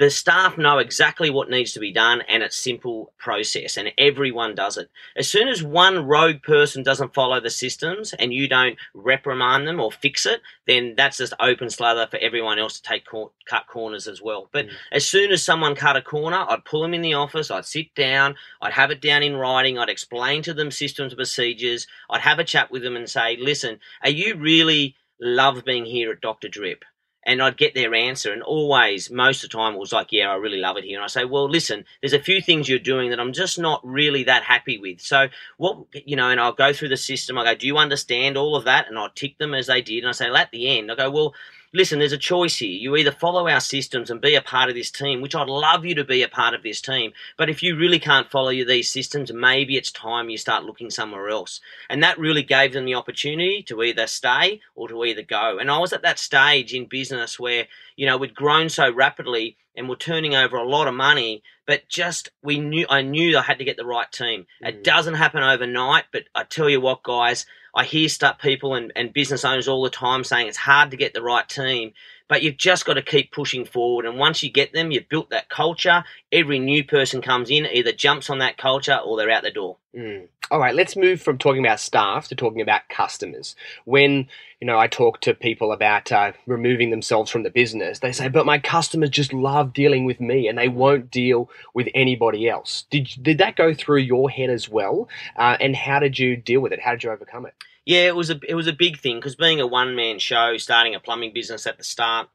the 0.00 0.08
staff 0.08 0.56
know 0.56 0.78
exactly 0.78 1.28
what 1.28 1.50
needs 1.50 1.74
to 1.74 1.78
be 1.78 1.92
done 1.92 2.22
and 2.22 2.42
it's 2.42 2.56
simple 2.56 3.12
process 3.18 3.76
and 3.76 3.92
everyone 3.98 4.54
does 4.54 4.78
it. 4.78 4.88
As 5.14 5.28
soon 5.28 5.46
as 5.46 5.62
one 5.62 6.06
rogue 6.06 6.42
person 6.42 6.82
doesn't 6.82 7.12
follow 7.12 7.38
the 7.38 7.50
systems 7.50 8.14
and 8.14 8.32
you 8.32 8.48
don't 8.48 8.78
reprimand 8.94 9.68
them 9.68 9.78
or 9.78 9.92
fix 9.92 10.24
it, 10.24 10.40
then 10.66 10.94
that's 10.96 11.18
just 11.18 11.34
open 11.38 11.68
slather 11.68 12.06
for 12.06 12.16
everyone 12.16 12.58
else 12.58 12.80
to 12.80 12.88
take 12.88 13.04
cor- 13.04 13.32
cut 13.44 13.66
corners 13.66 14.08
as 14.08 14.22
well. 14.22 14.48
But 14.52 14.68
mm. 14.68 14.72
as 14.90 15.06
soon 15.06 15.32
as 15.32 15.44
someone 15.44 15.74
cut 15.74 15.96
a 15.98 16.02
corner, 16.02 16.46
I'd 16.48 16.64
pull 16.64 16.80
them 16.80 16.94
in 16.94 17.02
the 17.02 17.12
office, 17.12 17.50
I'd 17.50 17.66
sit 17.66 17.94
down, 17.94 18.36
I'd 18.62 18.72
have 18.72 18.90
it 18.90 19.02
down 19.02 19.22
in 19.22 19.36
writing, 19.36 19.76
I'd 19.76 19.90
explain 19.90 20.42
to 20.44 20.54
them 20.54 20.70
systems 20.70 21.12
procedures, 21.12 21.86
I'd 22.08 22.22
have 22.22 22.38
a 22.38 22.44
chat 22.44 22.70
with 22.70 22.80
them 22.80 22.96
and 22.96 23.06
say, 23.06 23.36
listen, 23.38 23.78
are 24.02 24.08
you 24.08 24.36
really 24.36 24.96
love 25.20 25.62
being 25.66 25.84
here 25.84 26.10
at 26.10 26.22
Dr. 26.22 26.48
Drip? 26.48 26.86
And 27.24 27.42
I'd 27.42 27.56
get 27.56 27.74
their 27.74 27.94
answer. 27.94 28.32
And 28.32 28.42
always, 28.42 29.10
most 29.10 29.44
of 29.44 29.50
the 29.50 29.56
time, 29.56 29.74
it 29.74 29.78
was 29.78 29.92
like, 29.92 30.08
yeah, 30.10 30.30
I 30.30 30.34
really 30.36 30.58
love 30.58 30.76
it 30.76 30.84
here. 30.84 30.98
And 30.98 31.04
I 31.04 31.08
say, 31.08 31.24
well, 31.24 31.48
listen, 31.48 31.84
there's 32.00 32.12
a 32.12 32.20
few 32.20 32.40
things 32.40 32.68
you're 32.68 32.78
doing 32.78 33.10
that 33.10 33.20
I'm 33.20 33.32
just 33.32 33.58
not 33.58 33.80
really 33.84 34.24
that 34.24 34.42
happy 34.42 34.78
with. 34.78 35.00
So, 35.00 35.28
what, 35.58 35.84
you 35.92 36.16
know, 36.16 36.30
and 36.30 36.40
I'll 36.40 36.52
go 36.52 36.72
through 36.72 36.88
the 36.88 36.96
system. 36.96 37.38
I 37.38 37.44
go, 37.44 37.54
do 37.54 37.66
you 37.66 37.76
understand 37.76 38.36
all 38.36 38.56
of 38.56 38.64
that? 38.64 38.88
And 38.88 38.98
I'll 38.98 39.10
tick 39.10 39.38
them 39.38 39.54
as 39.54 39.66
they 39.66 39.82
did. 39.82 39.98
And 39.98 40.08
I 40.08 40.12
say, 40.12 40.26
well, 40.26 40.38
at 40.38 40.50
the 40.50 40.78
end, 40.78 40.90
I 40.90 40.94
go, 40.94 41.10
well, 41.10 41.34
listen, 41.72 41.98
there's 41.98 42.12
a 42.12 42.18
choice 42.18 42.56
here. 42.56 42.70
You 42.70 42.96
either 42.96 43.12
follow 43.12 43.48
our 43.48 43.60
systems 43.60 44.10
and 44.10 44.20
be 44.20 44.34
a 44.34 44.42
part 44.42 44.68
of 44.68 44.74
this 44.74 44.90
team, 44.90 45.20
which 45.20 45.34
I'd 45.34 45.48
love 45.48 45.84
you 45.84 45.94
to 45.94 46.04
be 46.04 46.22
a 46.22 46.28
part 46.28 46.54
of 46.54 46.62
this 46.62 46.80
team. 46.80 47.12
But 47.36 47.48
if 47.48 47.62
you 47.62 47.76
really 47.76 47.98
can't 47.98 48.30
follow 48.30 48.50
these 48.50 48.90
systems, 48.90 49.32
maybe 49.32 49.76
it's 49.76 49.92
time 49.92 50.30
you 50.30 50.38
start 50.38 50.64
looking 50.64 50.90
somewhere 50.90 51.28
else. 51.28 51.60
And 51.88 52.02
that 52.02 52.18
really 52.18 52.42
gave 52.42 52.72
them 52.72 52.84
the 52.84 52.94
opportunity 52.94 53.62
to 53.64 53.82
either 53.82 54.06
stay 54.06 54.60
or 54.74 54.88
to 54.88 55.04
either 55.04 55.22
go. 55.22 55.58
And 55.58 55.70
I 55.70 55.78
was 55.78 55.92
at 55.92 56.02
that 56.02 56.18
stage 56.18 56.74
in 56.74 56.86
business 56.86 57.38
where, 57.38 57.66
you 57.96 58.06
know, 58.06 58.16
we'd 58.16 58.34
grown 58.34 58.68
so 58.68 58.92
rapidly 58.92 59.56
and 59.76 59.88
we're 59.88 59.96
turning 59.96 60.34
over 60.34 60.56
a 60.56 60.68
lot 60.68 60.88
of 60.88 60.94
money, 60.94 61.42
but 61.66 61.88
just 61.88 62.30
we 62.42 62.58
knew 62.58 62.86
I 62.90 63.02
knew 63.02 63.38
I 63.38 63.42
had 63.42 63.58
to 63.58 63.64
get 63.64 63.76
the 63.76 63.86
right 63.86 64.10
team. 64.10 64.46
Mm. 64.62 64.68
It 64.68 64.84
doesn't 64.84 65.14
happen 65.14 65.42
overnight, 65.42 66.04
but 66.12 66.24
I 66.34 66.42
tell 66.42 66.68
you 66.68 66.80
what, 66.80 67.02
guys, 67.02 67.46
I 67.74 67.84
hear 67.84 68.08
stuff 68.08 68.38
people 68.38 68.74
and, 68.74 68.92
and 68.96 69.12
business 69.12 69.44
owners 69.44 69.68
all 69.68 69.82
the 69.82 69.90
time 69.90 70.24
saying 70.24 70.48
it's 70.48 70.56
hard 70.56 70.90
to 70.90 70.96
get 70.96 71.14
the 71.14 71.22
right 71.22 71.48
team, 71.48 71.92
but 72.30 72.44
you've 72.44 72.56
just 72.56 72.86
got 72.86 72.94
to 72.94 73.02
keep 73.02 73.32
pushing 73.32 73.64
forward. 73.64 74.06
And 74.06 74.16
once 74.16 74.40
you 74.40 74.52
get 74.52 74.72
them, 74.72 74.92
you've 74.92 75.08
built 75.08 75.30
that 75.30 75.48
culture. 75.48 76.04
Every 76.30 76.60
new 76.60 76.84
person 76.84 77.20
comes 77.20 77.50
in, 77.50 77.66
either 77.66 77.90
jumps 77.90 78.30
on 78.30 78.38
that 78.38 78.56
culture 78.56 78.96
or 78.96 79.16
they're 79.16 79.32
out 79.32 79.42
the 79.42 79.50
door. 79.50 79.78
Mm. 79.96 80.28
All 80.52 80.60
right, 80.60 80.74
let's 80.74 80.94
move 80.94 81.20
from 81.20 81.38
talking 81.38 81.64
about 81.64 81.80
staff 81.80 82.28
to 82.28 82.36
talking 82.36 82.60
about 82.60 82.88
customers. 82.88 83.56
When 83.84 84.28
you 84.60 84.66
know 84.66 84.78
I 84.78 84.86
talk 84.86 85.20
to 85.22 85.34
people 85.34 85.72
about 85.72 86.12
uh, 86.12 86.32
removing 86.46 86.90
themselves 86.90 87.32
from 87.32 87.42
the 87.42 87.50
business, 87.50 87.98
they 87.98 88.12
say, 88.12 88.28
"But 88.28 88.46
my 88.46 88.58
customers 88.58 89.10
just 89.10 89.32
love 89.32 89.72
dealing 89.72 90.04
with 90.04 90.20
me, 90.20 90.46
and 90.46 90.56
they 90.56 90.68
won't 90.68 91.10
deal 91.10 91.50
with 91.74 91.88
anybody 91.94 92.48
else." 92.48 92.84
Did 92.90 93.10
did 93.22 93.38
that 93.38 93.56
go 93.56 93.74
through 93.74 93.98
your 93.98 94.30
head 94.30 94.50
as 94.50 94.68
well? 94.68 95.08
Uh, 95.36 95.56
and 95.60 95.74
how 95.74 95.98
did 95.98 96.18
you 96.18 96.36
deal 96.36 96.60
with 96.60 96.72
it? 96.72 96.80
How 96.80 96.92
did 96.92 97.04
you 97.04 97.10
overcome 97.10 97.46
it? 97.46 97.54
Yeah, 97.90 98.06
it 98.06 98.14
was 98.14 98.30
a 98.30 98.38
it 98.48 98.54
was 98.54 98.68
a 98.68 98.72
big 98.72 99.00
thing 99.00 99.16
because 99.16 99.34
being 99.34 99.60
a 99.60 99.66
one 99.66 99.96
man 99.96 100.20
show, 100.20 100.56
starting 100.58 100.94
a 100.94 101.00
plumbing 101.00 101.32
business 101.34 101.66
at 101.66 101.76
the 101.76 101.82
start, 101.82 102.28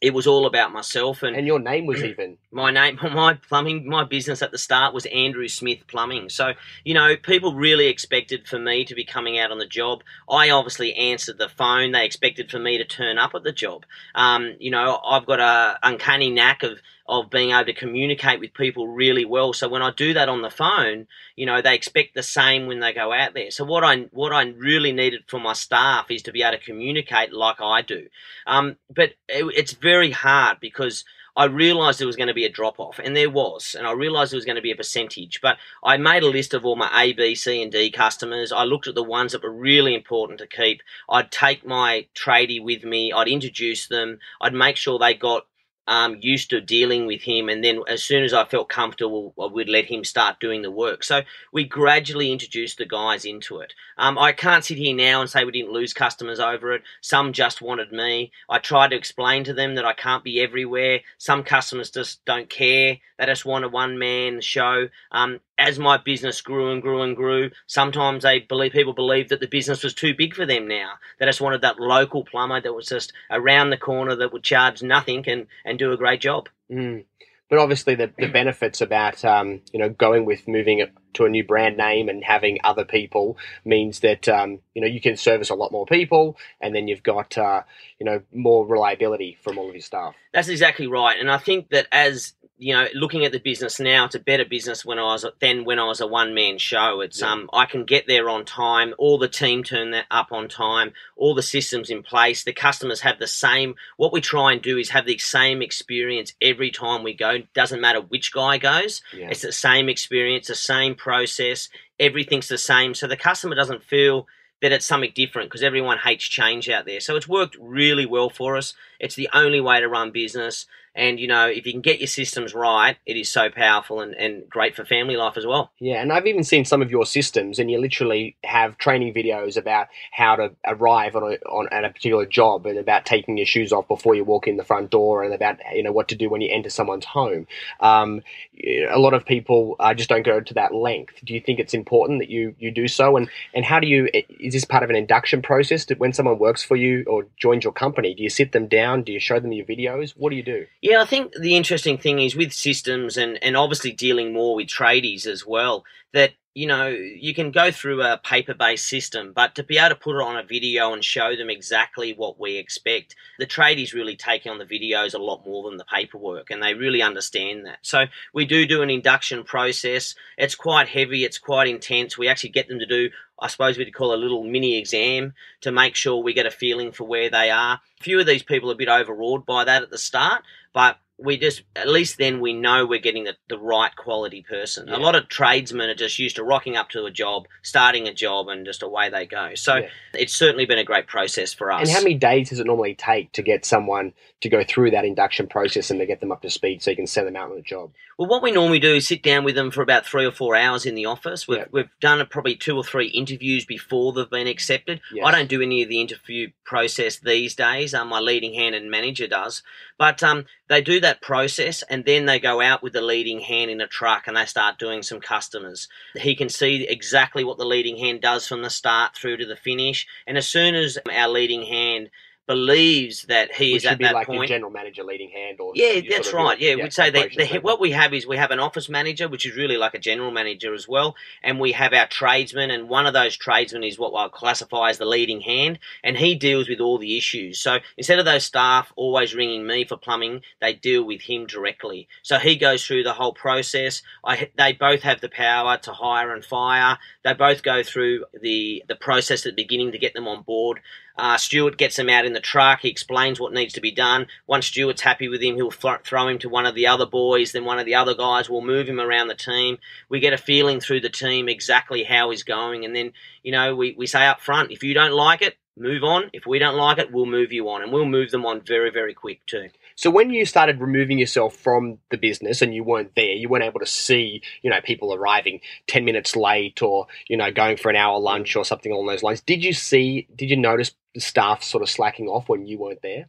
it 0.00 0.12
was 0.12 0.26
all 0.26 0.46
about 0.46 0.72
myself 0.72 1.22
and, 1.22 1.36
and 1.36 1.46
your 1.46 1.60
name 1.60 1.86
was 1.86 2.02
even 2.02 2.38
my 2.50 2.72
name 2.72 2.98
my 3.02 3.34
plumbing 3.34 3.88
my 3.88 4.02
business 4.02 4.42
at 4.42 4.50
the 4.50 4.58
start 4.58 4.92
was 4.92 5.06
andrew 5.06 5.46
smith 5.46 5.86
plumbing. 5.86 6.28
So 6.28 6.54
you 6.84 6.92
know 6.92 7.16
people 7.16 7.54
really 7.54 7.86
expected 7.86 8.48
for 8.48 8.58
me 8.58 8.84
to 8.86 8.96
be 8.96 9.04
coming 9.04 9.38
out 9.38 9.52
on 9.52 9.58
the 9.58 9.64
job. 9.80 10.02
I 10.28 10.50
obviously 10.50 10.92
answered 10.94 11.38
the 11.38 11.48
phone. 11.48 11.92
They 11.92 12.04
expected 12.04 12.50
for 12.50 12.58
me 12.58 12.76
to 12.76 12.84
turn 12.84 13.16
up 13.16 13.36
at 13.36 13.44
the 13.44 13.52
job. 13.52 13.86
Um, 14.16 14.56
you 14.58 14.72
know 14.72 14.98
i've 15.08 15.24
got 15.24 15.38
a 15.38 15.78
uncanny 15.84 16.30
knack 16.30 16.64
of 16.64 16.80
of 17.06 17.30
being 17.30 17.50
able 17.50 17.66
to 17.66 17.74
communicate 17.74 18.40
with 18.40 18.54
people 18.54 18.88
really 18.88 19.24
well. 19.24 19.52
So 19.52 19.68
when 19.68 19.82
I 19.82 19.90
do 19.90 20.14
that 20.14 20.28
on 20.28 20.42
the 20.42 20.50
phone, 20.50 21.06
you 21.36 21.44
know, 21.44 21.60
they 21.60 21.74
expect 21.74 22.14
the 22.14 22.22
same 22.22 22.66
when 22.66 22.80
they 22.80 22.92
go 22.92 23.12
out 23.12 23.34
there. 23.34 23.50
So 23.50 23.64
what 23.64 23.84
I 23.84 24.02
what 24.12 24.32
I 24.32 24.44
really 24.44 24.92
needed 24.92 25.24
for 25.26 25.38
my 25.38 25.52
staff 25.52 26.10
is 26.10 26.22
to 26.22 26.32
be 26.32 26.42
able 26.42 26.58
to 26.58 26.64
communicate 26.64 27.32
like 27.32 27.60
I 27.60 27.82
do. 27.82 28.08
Um, 28.46 28.76
but 28.88 29.10
it, 29.28 29.44
it's 29.54 29.72
very 29.72 30.12
hard 30.12 30.60
because 30.60 31.04
I 31.36 31.46
realised 31.46 31.98
there 31.98 32.06
was 32.06 32.16
going 32.16 32.28
to 32.28 32.34
be 32.34 32.44
a 32.44 32.50
drop 32.50 32.78
off, 32.78 33.00
and 33.02 33.16
there 33.16 33.28
was, 33.28 33.74
and 33.76 33.88
I 33.88 33.92
realised 33.92 34.30
there 34.30 34.38
was 34.38 34.44
going 34.44 34.56
to 34.56 34.62
be 34.62 34.70
a 34.70 34.76
percentage. 34.76 35.40
But 35.42 35.56
I 35.82 35.96
made 35.96 36.22
a 36.22 36.28
list 36.28 36.54
of 36.54 36.64
all 36.64 36.76
my 36.76 36.88
A, 36.94 37.12
B, 37.12 37.34
C, 37.34 37.60
and 37.60 37.72
D 37.72 37.90
customers. 37.90 38.52
I 38.52 38.62
looked 38.62 38.86
at 38.86 38.94
the 38.94 39.02
ones 39.02 39.32
that 39.32 39.42
were 39.42 39.52
really 39.52 39.94
important 39.94 40.38
to 40.38 40.46
keep. 40.46 40.80
I'd 41.08 41.32
take 41.32 41.66
my 41.66 42.06
tradie 42.14 42.62
with 42.62 42.84
me. 42.84 43.12
I'd 43.12 43.26
introduce 43.26 43.88
them. 43.88 44.20
I'd 44.40 44.54
make 44.54 44.76
sure 44.76 44.98
they 44.98 45.14
got 45.14 45.46
um, 45.86 46.18
used 46.20 46.50
to 46.50 46.60
dealing 46.60 47.06
with 47.06 47.22
him, 47.22 47.48
and 47.48 47.62
then 47.62 47.82
as 47.88 48.02
soon 48.02 48.24
as 48.24 48.32
I 48.32 48.44
felt 48.44 48.68
comfortable, 48.68 49.34
I 49.40 49.46
would 49.46 49.68
let 49.68 49.86
him 49.86 50.04
start 50.04 50.40
doing 50.40 50.62
the 50.62 50.70
work. 50.70 51.04
So 51.04 51.22
we 51.52 51.64
gradually 51.64 52.32
introduced 52.32 52.78
the 52.78 52.86
guys 52.86 53.24
into 53.24 53.58
it. 53.58 53.74
Um, 53.98 54.18
I 54.18 54.32
can't 54.32 54.64
sit 54.64 54.78
here 54.78 54.94
now 54.94 55.20
and 55.20 55.28
say 55.28 55.44
we 55.44 55.52
didn't 55.52 55.72
lose 55.72 55.92
customers 55.92 56.40
over 56.40 56.72
it. 56.72 56.82
Some 57.00 57.32
just 57.32 57.60
wanted 57.60 57.92
me. 57.92 58.32
I 58.48 58.58
tried 58.58 58.88
to 58.90 58.96
explain 58.96 59.44
to 59.44 59.54
them 59.54 59.74
that 59.74 59.84
I 59.84 59.92
can't 59.92 60.24
be 60.24 60.40
everywhere. 60.40 61.00
Some 61.18 61.44
customers 61.44 61.90
just 61.90 62.24
don't 62.24 62.48
care. 62.48 62.98
They 63.18 63.26
just 63.26 63.44
want 63.44 63.64
a 63.64 63.68
one 63.68 63.98
man 63.98 64.40
show. 64.40 64.88
Um, 65.12 65.40
as 65.58 65.78
my 65.78 65.96
business 65.96 66.40
grew 66.40 66.72
and 66.72 66.82
grew 66.82 67.02
and 67.02 67.16
grew, 67.16 67.50
sometimes 67.66 68.22
they 68.22 68.40
believe 68.40 68.72
people 68.72 68.92
believe 68.92 69.28
that 69.28 69.40
the 69.40 69.46
business 69.46 69.84
was 69.84 69.94
too 69.94 70.14
big 70.14 70.34
for 70.34 70.46
them 70.46 70.66
now. 70.66 70.94
They 71.18 71.26
just 71.26 71.40
wanted 71.40 71.62
that 71.62 71.78
local 71.78 72.24
plumber 72.24 72.60
that 72.60 72.74
was 72.74 72.86
just 72.86 73.12
around 73.30 73.70
the 73.70 73.76
corner 73.76 74.16
that 74.16 74.32
would 74.32 74.42
charge 74.42 74.82
nothing 74.82 75.24
and, 75.28 75.46
and 75.64 75.78
do 75.78 75.92
a 75.92 75.96
great 75.96 76.20
job. 76.20 76.48
Mm. 76.70 77.04
But 77.50 77.58
obviously, 77.58 77.94
the, 77.94 78.10
the 78.18 78.28
benefits 78.28 78.80
about 78.80 79.24
um, 79.24 79.60
you 79.72 79.78
know 79.78 79.90
going 79.90 80.24
with 80.24 80.48
moving 80.48 80.78
it 80.78 80.92
to 81.12 81.24
a 81.24 81.28
new 81.28 81.44
brand 81.44 81.76
name 81.76 82.08
and 82.08 82.24
having 82.24 82.58
other 82.64 82.84
people 82.84 83.36
means 83.64 84.00
that 84.00 84.28
um, 84.28 84.60
you 84.74 84.80
know 84.80 84.88
you 84.88 85.00
can 85.00 85.16
service 85.16 85.50
a 85.50 85.54
lot 85.54 85.70
more 85.70 85.84
people, 85.84 86.38
and 86.60 86.74
then 86.74 86.88
you've 86.88 87.02
got 87.02 87.36
uh, 87.36 87.62
you 88.00 88.06
know 88.06 88.22
more 88.32 88.66
reliability 88.66 89.36
from 89.42 89.58
all 89.58 89.68
of 89.68 89.74
your 89.74 89.82
staff. 89.82 90.14
That's 90.32 90.48
exactly 90.48 90.86
right, 90.86 91.20
and 91.20 91.30
I 91.30 91.38
think 91.38 91.68
that 91.68 91.86
as 91.92 92.32
you 92.56 92.72
know, 92.72 92.86
looking 92.94 93.24
at 93.24 93.32
the 93.32 93.40
business 93.40 93.80
now, 93.80 94.04
it's 94.04 94.14
a 94.14 94.20
better 94.20 94.44
business 94.44 94.84
when 94.84 94.98
I 94.98 95.02
was 95.02 95.26
than 95.40 95.64
when 95.64 95.80
I 95.80 95.86
was 95.86 96.00
a 96.00 96.06
one 96.06 96.34
man 96.34 96.58
show. 96.58 97.00
It's 97.00 97.20
yeah. 97.20 97.32
um, 97.32 97.50
I 97.52 97.66
can 97.66 97.84
get 97.84 98.06
there 98.06 98.28
on 98.28 98.44
time. 98.44 98.94
All 98.96 99.18
the 99.18 99.28
team 99.28 99.64
turn 99.64 99.90
that 99.90 100.06
up 100.10 100.30
on 100.30 100.48
time. 100.48 100.92
All 101.16 101.34
the 101.34 101.42
systems 101.42 101.90
in 101.90 102.02
place. 102.02 102.44
The 102.44 102.52
customers 102.52 103.00
have 103.00 103.18
the 103.18 103.26
same. 103.26 103.74
What 103.96 104.12
we 104.12 104.20
try 104.20 104.52
and 104.52 104.62
do 104.62 104.78
is 104.78 104.90
have 104.90 105.06
the 105.06 105.18
same 105.18 105.62
experience 105.62 106.32
every 106.40 106.70
time 106.70 107.02
we 107.02 107.14
go. 107.14 107.38
Doesn't 107.54 107.80
matter 107.80 108.00
which 108.00 108.32
guy 108.32 108.58
goes. 108.58 109.02
Yeah. 109.12 109.30
It's 109.30 109.42
the 109.42 109.52
same 109.52 109.88
experience, 109.88 110.46
the 110.46 110.54
same 110.54 110.94
process. 110.94 111.68
Everything's 111.98 112.48
the 112.48 112.58
same, 112.58 112.94
so 112.94 113.06
the 113.06 113.16
customer 113.16 113.54
doesn't 113.54 113.84
feel 113.84 114.26
that 114.64 114.72
it's 114.72 114.86
something 114.86 115.12
different 115.14 115.50
because 115.50 115.62
everyone 115.62 115.98
hates 115.98 116.24
change 116.24 116.70
out 116.70 116.86
there. 116.86 116.98
So 116.98 117.16
it's 117.16 117.28
worked 117.28 117.56
really 117.60 118.06
well 118.06 118.30
for 118.30 118.56
us. 118.56 118.72
It's 119.00 119.14
the 119.14 119.28
only 119.32 119.60
way 119.60 119.80
to 119.80 119.88
run 119.88 120.10
business. 120.10 120.66
And 120.96 121.18
you 121.18 121.26
know, 121.26 121.48
if 121.48 121.66
you 121.66 121.72
can 121.72 121.80
get 121.80 121.98
your 121.98 122.06
systems 122.06 122.54
right, 122.54 122.96
it 123.04 123.16
is 123.16 123.30
so 123.30 123.50
powerful 123.50 124.00
and, 124.00 124.14
and 124.14 124.48
great 124.48 124.76
for 124.76 124.84
family 124.84 125.16
life 125.16 125.36
as 125.36 125.44
well. 125.44 125.72
Yeah, 125.80 126.00
and 126.00 126.12
I've 126.12 126.26
even 126.26 126.44
seen 126.44 126.64
some 126.64 126.82
of 126.82 126.90
your 126.90 127.04
systems, 127.04 127.58
and 127.58 127.68
you 127.68 127.80
literally 127.80 128.36
have 128.44 128.78
training 128.78 129.12
videos 129.12 129.56
about 129.56 129.88
how 130.12 130.36
to 130.36 130.52
arrive 130.64 131.16
on 131.16 131.24
a 131.24 131.36
on 131.48 131.68
at 131.72 131.84
a 131.84 131.88
particular 131.88 132.26
job, 132.26 132.66
and 132.66 132.78
about 132.78 133.06
taking 133.06 133.36
your 133.36 133.46
shoes 133.46 133.72
off 133.72 133.88
before 133.88 134.14
you 134.14 134.22
walk 134.22 134.46
in 134.46 134.56
the 134.56 134.62
front 134.62 134.90
door, 134.90 135.24
and 135.24 135.34
about 135.34 135.56
you 135.74 135.82
know 135.82 135.90
what 135.90 136.06
to 136.08 136.14
do 136.14 136.28
when 136.30 136.40
you 136.40 136.50
enter 136.52 136.70
someone's 136.70 137.06
home. 137.06 137.48
Um, 137.80 138.22
a 138.62 138.98
lot 138.98 139.14
of 139.14 139.26
people 139.26 139.74
uh, 139.80 139.94
just 139.94 140.08
don't 140.08 140.24
go 140.24 140.40
to 140.40 140.54
that 140.54 140.72
length. 140.72 141.14
Do 141.24 141.34
you 141.34 141.40
think 141.40 141.58
it's 141.58 141.74
important 141.74 142.20
that 142.20 142.30
you 142.30 142.54
you 142.60 142.70
do 142.70 142.86
so? 142.86 143.16
And 143.16 143.28
and 143.52 143.64
how 143.64 143.80
do 143.80 143.88
you? 143.88 144.08
Is 144.38 144.54
this 144.54 144.64
part 144.64 144.84
of 144.84 144.90
an 144.90 144.96
induction 144.96 145.42
process? 145.42 145.86
That 145.86 145.98
when 145.98 146.12
someone 146.12 146.38
works 146.38 146.62
for 146.62 146.76
you 146.76 147.02
or 147.08 147.26
joins 147.36 147.64
your 147.64 147.72
company, 147.72 148.14
do 148.14 148.22
you 148.22 148.30
sit 148.30 148.52
them 148.52 148.68
down? 148.84 149.02
Do 149.02 149.12
you 149.12 149.20
show 149.20 149.40
them 149.40 149.52
your 149.52 149.66
videos? 149.66 150.12
What 150.16 150.30
do 150.30 150.36
you 150.36 150.42
do? 150.42 150.66
Yeah, 150.80 151.00
I 151.00 151.06
think 151.06 151.32
the 151.46 151.56
interesting 151.56 151.98
thing 151.98 152.18
is 152.18 152.36
with 152.36 152.52
systems 152.52 153.16
and, 153.16 153.32
and 153.42 153.56
obviously 153.56 153.92
dealing 153.92 154.32
more 154.32 154.54
with 154.56 154.68
tradies 154.68 155.26
as 155.26 155.46
well, 155.46 155.84
that 156.12 156.32
you 156.54 156.68
know, 156.68 156.86
you 156.86 157.34
can 157.34 157.50
go 157.50 157.72
through 157.72 158.00
a 158.02 158.16
paper 158.16 158.54
based 158.54 158.86
system, 158.86 159.32
but 159.34 159.56
to 159.56 159.64
be 159.64 159.76
able 159.76 159.88
to 159.88 159.96
put 159.96 160.16
it 160.16 160.22
on 160.22 160.36
a 160.36 160.42
video 160.44 160.92
and 160.92 161.04
show 161.04 161.34
them 161.34 161.50
exactly 161.50 162.14
what 162.14 162.38
we 162.38 162.56
expect, 162.56 163.16
the 163.40 163.46
tradies 163.46 163.92
really 163.92 164.14
take 164.14 164.46
on 164.46 164.58
the 164.58 164.64
videos 164.64 165.14
a 165.14 165.18
lot 165.18 165.44
more 165.44 165.68
than 165.68 165.78
the 165.78 165.84
paperwork, 165.84 166.50
and 166.50 166.62
they 166.62 166.74
really 166.74 167.02
understand 167.02 167.66
that. 167.66 167.78
So 167.82 168.04
we 168.32 168.46
do 168.46 168.66
do 168.66 168.82
an 168.82 168.90
induction 168.90 169.42
process. 169.42 170.14
It's 170.38 170.54
quite 170.54 170.88
heavy, 170.88 171.24
it's 171.24 171.38
quite 171.38 171.66
intense. 171.66 172.16
We 172.16 172.28
actually 172.28 172.50
get 172.50 172.68
them 172.68 172.78
to 172.78 172.86
do, 172.86 173.10
I 173.40 173.48
suppose 173.48 173.76
we'd 173.76 173.92
call 173.92 174.14
a 174.14 174.16
little 174.16 174.44
mini 174.44 174.78
exam 174.78 175.34
to 175.62 175.72
make 175.72 175.96
sure 175.96 176.22
we 176.22 176.34
get 176.34 176.46
a 176.46 176.52
feeling 176.52 176.92
for 176.92 177.02
where 177.02 177.30
they 177.30 177.50
are. 177.50 177.80
A 178.00 178.02
few 178.02 178.20
of 178.20 178.26
these 178.26 178.44
people 178.44 178.70
are 178.70 178.74
a 178.74 178.76
bit 178.76 178.88
overawed 178.88 179.44
by 179.44 179.64
that 179.64 179.82
at 179.82 179.90
the 179.90 179.98
start, 179.98 180.44
but 180.72 180.98
we 181.16 181.38
just 181.38 181.62
at 181.76 181.88
least 181.88 182.18
then 182.18 182.40
we 182.40 182.52
know 182.52 182.86
we're 182.86 182.98
getting 182.98 183.24
the, 183.24 183.36
the 183.48 183.58
right 183.58 183.94
quality 183.94 184.42
person. 184.42 184.88
Yeah. 184.88 184.96
A 184.96 184.98
lot 184.98 185.14
of 185.14 185.28
tradesmen 185.28 185.88
are 185.88 185.94
just 185.94 186.18
used 186.18 186.36
to 186.36 186.44
rocking 186.44 186.76
up 186.76 186.88
to 186.90 187.04
a 187.04 187.10
job, 187.10 187.46
starting 187.62 188.08
a 188.08 188.14
job, 188.14 188.48
and 188.48 188.66
just 188.66 188.82
away 188.82 189.10
they 189.10 189.26
go. 189.26 189.54
So 189.54 189.76
yeah. 189.76 189.88
it's 190.12 190.34
certainly 190.34 190.66
been 190.66 190.78
a 190.78 190.84
great 190.84 191.06
process 191.06 191.54
for 191.54 191.70
us. 191.70 191.82
And 191.82 191.90
how 191.90 192.02
many 192.02 192.14
days 192.14 192.50
does 192.50 192.58
it 192.58 192.66
normally 192.66 192.94
take 192.94 193.30
to 193.32 193.42
get 193.42 193.64
someone 193.64 194.12
to 194.40 194.48
go 194.48 194.64
through 194.64 194.90
that 194.90 195.04
induction 195.04 195.46
process 195.46 195.90
and 195.90 196.00
to 196.00 196.06
get 196.06 196.20
them 196.20 196.32
up 196.32 196.42
to 196.42 196.50
speed 196.50 196.82
so 196.82 196.90
you 196.90 196.96
can 196.96 197.06
send 197.06 197.28
them 197.28 197.36
out 197.36 197.50
on 197.50 197.56
the 197.56 197.62
job? 197.62 197.92
Well, 198.18 198.28
what 198.28 198.42
we 198.42 198.52
normally 198.52 198.78
do 198.78 198.94
is 198.94 199.08
sit 199.08 199.22
down 199.22 199.44
with 199.44 199.56
them 199.56 199.70
for 199.70 199.82
about 199.82 200.06
three 200.06 200.24
or 200.24 200.30
four 200.30 200.54
hours 200.54 200.86
in 200.86 200.94
the 200.94 201.06
office. 201.06 201.48
We've, 201.48 201.58
yeah. 201.58 201.64
we've 201.72 201.90
done 202.00 202.24
probably 202.30 202.54
two 202.54 202.76
or 202.76 202.84
three 202.84 203.08
interviews 203.08 203.64
before 203.64 204.12
they've 204.12 204.30
been 204.30 204.46
accepted. 204.46 205.00
Yes. 205.12 205.26
I 205.26 205.32
don't 205.32 205.48
do 205.48 205.60
any 205.60 205.82
of 205.82 205.88
the 205.88 206.00
interview 206.00 206.50
process 206.64 207.18
these 207.18 207.54
days. 207.56 207.92
Um, 207.92 208.08
my 208.08 208.20
leading 208.20 208.54
hand 208.54 208.74
and 208.74 208.90
manager 208.90 209.26
does. 209.26 209.62
But 209.98 210.22
um, 210.22 210.44
they 210.68 210.80
do 210.80 211.00
that 211.00 211.22
process 211.22 211.82
and 211.90 212.04
then 212.04 212.26
they 212.26 212.38
go 212.38 212.60
out 212.60 212.82
with 212.82 212.92
the 212.92 213.00
leading 213.00 213.40
hand 213.40 213.70
in 213.70 213.80
a 213.80 213.86
truck 213.86 214.26
and 214.26 214.36
they 214.36 214.44
start 214.44 214.78
doing 214.78 215.02
some 215.02 215.20
customers. 215.20 215.88
He 216.14 216.36
can 216.36 216.48
see 216.48 216.86
exactly 216.88 217.42
what 217.42 217.58
the 217.58 217.66
leading 217.66 217.98
hand 217.98 218.20
does 218.20 218.46
from 218.46 218.62
the 218.62 218.70
start 218.70 219.16
through 219.16 219.38
to 219.38 219.46
the 219.46 219.56
finish. 219.56 220.06
And 220.26 220.38
as 220.38 220.46
soon 220.46 220.74
as 220.74 220.98
our 221.12 221.28
leading 221.28 221.62
hand 221.62 222.10
believes 222.46 223.22
that 223.24 223.54
he 223.54 223.72
Which 223.72 223.84
is 223.84 223.86
at 223.86 223.98
that 224.00 224.14
like 224.14 224.26
point. 224.26 224.48
general 224.48 224.70
manager 224.70 225.02
leading 225.02 225.30
hand, 225.30 225.60
or 225.60 225.72
yeah, 225.74 226.00
that's 226.08 226.32
right. 226.32 226.58
yeah, 226.60 226.74
yeah, 226.74 226.82
we'd 226.82 226.92
say 226.92 227.10
that 227.10 227.62
what 227.62 227.80
we 227.80 227.92
have 227.92 228.12
is 228.12 228.26
we 228.26 228.36
have 228.36 228.50
an 228.50 228.60
office 228.60 228.88
manager, 228.88 229.28
which 229.28 229.46
is 229.46 229.56
really 229.56 229.76
like 229.76 229.94
a 229.94 229.98
general 229.98 230.30
manager 230.30 230.74
as 230.74 230.86
well, 230.86 231.14
and 231.42 231.58
we 231.58 231.72
have 231.72 231.92
our 231.92 232.06
tradesmen, 232.06 232.70
and 232.70 232.88
one 232.88 233.06
of 233.06 233.14
those 233.14 233.36
tradesmen 233.36 233.84
is 233.84 233.98
what 233.98 234.10
I'll 234.10 234.28
classify 234.28 234.90
as 234.90 234.98
the 234.98 235.06
leading 235.06 235.40
hand, 235.40 235.78
and 236.02 236.16
he 236.16 236.34
deals 236.34 236.68
with 236.68 236.80
all 236.80 236.98
the 236.98 237.16
issues. 237.16 237.58
So 237.60 237.78
instead 237.96 238.18
of 238.18 238.24
those 238.24 238.44
staff 238.44 238.92
always 238.96 239.34
ringing 239.34 239.66
me 239.66 239.84
for 239.84 239.96
plumbing, 239.96 240.42
they 240.60 240.74
deal 240.74 241.02
with 241.04 241.22
him 241.22 241.46
directly. 241.46 242.08
So 242.22 242.38
he 242.38 242.56
goes 242.56 242.84
through 242.84 243.04
the 243.04 243.14
whole 243.14 243.32
process. 243.32 244.02
I, 244.24 244.50
they 244.56 244.72
both 244.72 245.02
have 245.02 245.20
the 245.20 245.28
power 245.28 245.78
to 245.78 245.92
hire 245.92 246.32
and 246.34 246.44
fire. 246.44 246.98
They 247.22 247.32
both 247.32 247.62
go 247.62 247.82
through 247.82 248.26
the 248.40 248.82
the 248.88 248.96
process 248.96 249.46
at 249.46 249.56
the 249.56 249.62
beginning 249.62 249.92
to 249.92 249.98
get 249.98 250.14
them 250.14 250.28
on 250.28 250.42
board. 250.42 250.80
Uh, 251.16 251.36
Stuart 251.36 251.76
gets 251.78 251.98
him 251.98 252.08
out 252.08 252.24
in 252.24 252.32
the 252.32 252.40
truck. 252.40 252.80
He 252.80 252.88
explains 252.88 253.38
what 253.38 253.52
needs 253.52 253.72
to 253.74 253.80
be 253.80 253.92
done. 253.92 254.26
Once 254.46 254.66
Stuart's 254.66 255.02
happy 255.02 255.28
with 255.28 255.42
him, 255.42 255.54
he'll 255.54 255.70
th- 255.70 256.00
throw 256.04 256.26
him 256.26 256.38
to 256.40 256.48
one 256.48 256.66
of 256.66 256.74
the 256.74 256.86
other 256.86 257.06
boys. 257.06 257.52
Then 257.52 257.64
one 257.64 257.78
of 257.78 257.86
the 257.86 257.94
other 257.94 258.14
guys 258.14 258.50
will 258.50 258.62
move 258.62 258.88
him 258.88 259.00
around 259.00 259.28
the 259.28 259.34
team. 259.34 259.78
We 260.08 260.18
get 260.20 260.32
a 260.32 260.38
feeling 260.38 260.80
through 260.80 261.00
the 261.00 261.10
team 261.10 261.48
exactly 261.48 262.02
how 262.02 262.30
he's 262.30 262.42
going. 262.42 262.84
And 262.84 262.96
then, 262.96 263.12
you 263.42 263.52
know, 263.52 263.76
we, 263.76 263.94
we 263.96 264.06
say 264.06 264.26
up 264.26 264.40
front, 264.40 264.72
if 264.72 264.82
you 264.82 264.92
don't 264.92 265.12
like 265.12 265.40
it, 265.40 265.56
move 265.76 266.02
on. 266.02 266.30
If 266.32 266.46
we 266.46 266.58
don't 266.58 266.76
like 266.76 266.98
it, 266.98 267.12
we'll 267.12 267.26
move 267.26 267.52
you 267.52 267.68
on. 267.68 267.82
And 267.82 267.92
we'll 267.92 268.06
move 268.06 268.30
them 268.30 268.46
on 268.46 268.62
very, 268.62 268.90
very 268.90 269.14
quick 269.14 269.44
too. 269.46 269.68
So 269.96 270.10
when 270.10 270.30
you 270.30 270.44
started 270.44 270.80
removing 270.80 271.18
yourself 271.18 271.56
from 271.56 271.98
the 272.10 272.16
business 272.16 272.62
and 272.62 272.74
you 272.74 272.82
weren't 272.82 273.14
there, 273.14 273.32
you 273.32 273.48
weren't 273.48 273.64
able 273.64 273.80
to 273.80 273.86
see, 273.86 274.42
you 274.62 274.70
know, 274.70 274.80
people 274.80 275.14
arriving 275.14 275.60
10 275.86 276.04
minutes 276.04 276.34
late 276.34 276.82
or, 276.82 277.06
you 277.28 277.36
know, 277.36 277.52
going 277.52 277.76
for 277.76 277.90
an 277.90 277.96
hour 277.96 278.18
lunch 278.18 278.56
or 278.56 278.64
something 278.64 278.90
along 278.90 279.06
those 279.06 279.22
lines. 279.22 279.40
Did 279.40 279.64
you 279.64 279.72
see, 279.72 280.26
did 280.34 280.50
you 280.50 280.56
notice 280.56 280.92
the 281.14 281.20
staff 281.20 281.62
sort 281.62 281.82
of 281.82 281.88
slacking 281.88 282.26
off 282.26 282.48
when 282.48 282.66
you 282.66 282.78
weren't 282.78 283.02
there? 283.02 283.26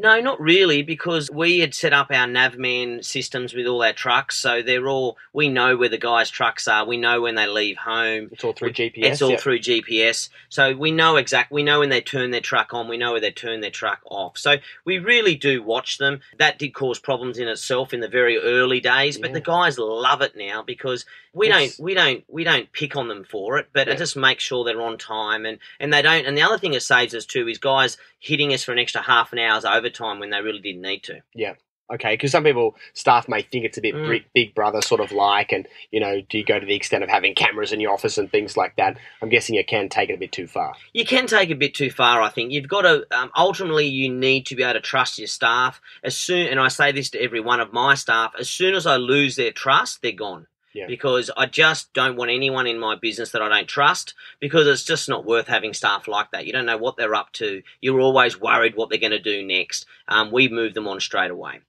No, 0.00 0.18
not 0.20 0.40
really, 0.40 0.80
because 0.82 1.30
we 1.30 1.58
had 1.58 1.74
set 1.74 1.92
up 1.92 2.10
our 2.10 2.26
Navman 2.26 3.04
systems 3.04 3.52
with 3.52 3.66
all 3.66 3.82
our 3.82 3.92
trucks, 3.92 4.36
so 4.36 4.62
they're 4.62 4.88
all 4.88 5.18
we 5.34 5.50
know 5.50 5.76
where 5.76 5.90
the 5.90 5.98
guys' 5.98 6.30
trucks 6.30 6.66
are. 6.66 6.86
We 6.86 6.96
know 6.96 7.20
when 7.20 7.34
they 7.34 7.46
leave 7.46 7.76
home. 7.76 8.30
It's 8.32 8.42
all 8.42 8.54
through 8.54 8.72
GPS. 8.72 8.92
It's 9.04 9.20
all 9.20 9.32
yep. 9.32 9.40
through 9.40 9.58
GPS, 9.58 10.30
so 10.48 10.74
we 10.74 10.90
know 10.90 11.16
exact. 11.16 11.52
We 11.52 11.62
know 11.62 11.80
when 11.80 11.90
they 11.90 12.00
turn 12.00 12.30
their 12.30 12.40
truck 12.40 12.72
on. 12.72 12.88
We 12.88 12.96
know 12.96 13.12
when 13.12 13.20
they 13.20 13.30
turn 13.30 13.60
their 13.60 13.70
truck 13.70 14.00
off. 14.06 14.38
So 14.38 14.56
we 14.86 14.98
really 14.98 15.34
do 15.34 15.62
watch 15.62 15.98
them. 15.98 16.20
That 16.38 16.58
did 16.58 16.70
cause 16.72 16.98
problems 16.98 17.36
in 17.36 17.46
itself 17.46 17.92
in 17.92 18.00
the 18.00 18.08
very 18.08 18.38
early 18.38 18.80
days, 18.80 19.18
but 19.18 19.30
Yeah. 19.30 19.34
the 19.34 19.40
guys 19.42 19.78
love 19.78 20.22
it 20.22 20.34
now 20.34 20.62
because 20.62 21.04
we 21.32 21.48
don't 21.48 21.72
we 21.78 21.94
don't 21.94 22.24
we 22.26 22.42
don't 22.42 22.72
pick 22.72 22.96
on 22.96 23.08
them 23.08 23.24
for 23.24 23.58
it, 23.58 23.68
but 23.74 23.86
Yeah. 23.86 23.94
it 23.94 23.98
just 23.98 24.16
makes 24.16 24.42
sure 24.42 24.64
they're 24.64 24.80
on 24.80 24.96
time 24.96 25.44
and 25.44 25.58
and 25.78 25.92
they 25.92 26.00
don't. 26.00 26.26
And 26.26 26.36
the 26.38 26.42
other 26.42 26.58
thing 26.58 26.72
it 26.72 26.82
saves 26.82 27.14
us 27.14 27.26
too 27.26 27.46
is 27.48 27.58
guys 27.58 27.98
hitting 28.18 28.52
us 28.52 28.64
for 28.64 28.72
an 28.72 28.78
extra 28.78 29.00
half 29.00 29.32
an 29.32 29.38
hour's 29.38 29.64
overtime 29.90 30.20
when 30.20 30.30
they 30.30 30.40
really 30.40 30.60
didn't 30.60 30.82
need 30.82 31.02
to. 31.04 31.20
Yeah. 31.34 31.54
Okay, 31.92 32.14
because 32.14 32.30
some 32.30 32.44
people, 32.44 32.76
staff 32.94 33.28
may 33.28 33.42
think 33.42 33.64
it's 33.64 33.76
a 33.76 33.80
bit 33.80 33.96
Mm. 33.96 34.08
big, 34.08 34.24
big 34.32 34.54
brother 34.54 34.80
sort 34.80 35.00
of 35.00 35.10
like, 35.10 35.50
and, 35.50 35.66
you 35.90 35.98
know, 35.98 36.20
do 36.20 36.38
you 36.38 36.44
go 36.44 36.60
to 36.60 36.64
the 36.64 36.76
extent 36.76 37.02
of 37.02 37.10
having 37.10 37.34
cameras 37.34 37.72
in 37.72 37.80
your 37.80 37.92
office 37.92 38.16
and 38.16 38.30
things 38.30 38.56
like 38.56 38.76
that? 38.76 38.96
I'm 39.20 39.28
guessing 39.28 39.56
you 39.56 39.64
can 39.64 39.88
take 39.88 40.08
it 40.08 40.12
a 40.14 40.16
bit 40.16 40.30
too 40.30 40.46
far. 40.46 40.74
You 40.92 41.04
can 41.04 41.26
take 41.26 41.50
a 41.50 41.56
bit 41.56 41.74
too 41.74 41.90
far, 41.90 42.22
I 42.22 42.28
think. 42.28 42.52
You've 42.52 42.68
got 42.68 42.82
to 42.82 43.04
um, 43.10 43.32
ultimately 43.36 43.86
you 43.86 44.08
need 44.08 44.46
to 44.46 44.54
be 44.54 44.62
able 44.62 44.74
to 44.74 44.80
trust 44.80 45.18
your 45.18 45.26
staff. 45.26 45.80
As 46.04 46.16
soon, 46.16 46.46
and 46.46 46.60
I 46.60 46.68
say 46.68 46.92
this 46.92 47.10
to 47.10 47.20
every 47.20 47.40
one 47.40 47.58
of 47.58 47.72
my 47.72 47.96
staff, 47.96 48.34
as 48.38 48.48
soon 48.48 48.76
as 48.76 48.86
I 48.86 48.94
lose 48.94 49.34
their 49.34 49.50
trust, 49.50 50.00
they're 50.00 50.12
gone. 50.12 50.46
Yeah. 50.72 50.86
Because 50.86 51.30
I 51.36 51.46
just 51.46 51.92
don't 51.94 52.16
want 52.16 52.30
anyone 52.30 52.66
in 52.66 52.78
my 52.78 52.94
business 52.94 53.32
that 53.32 53.42
I 53.42 53.48
don't 53.48 53.68
trust 53.68 54.14
because 54.38 54.66
it's 54.66 54.84
just 54.84 55.08
not 55.08 55.24
worth 55.24 55.48
having 55.48 55.74
staff 55.74 56.06
like 56.06 56.30
that. 56.30 56.46
You 56.46 56.52
don't 56.52 56.66
know 56.66 56.78
what 56.78 56.96
they're 56.96 57.14
up 57.14 57.32
to. 57.34 57.62
You're 57.80 58.00
always 58.00 58.40
worried 58.40 58.76
what 58.76 58.88
they're 58.88 58.98
going 58.98 59.10
to 59.10 59.18
do 59.18 59.44
next. 59.44 59.86
Um, 60.06 60.30
we 60.30 60.48
move 60.48 60.74
them 60.74 60.86
on 60.86 61.00
straight 61.00 61.30
away. 61.30 61.60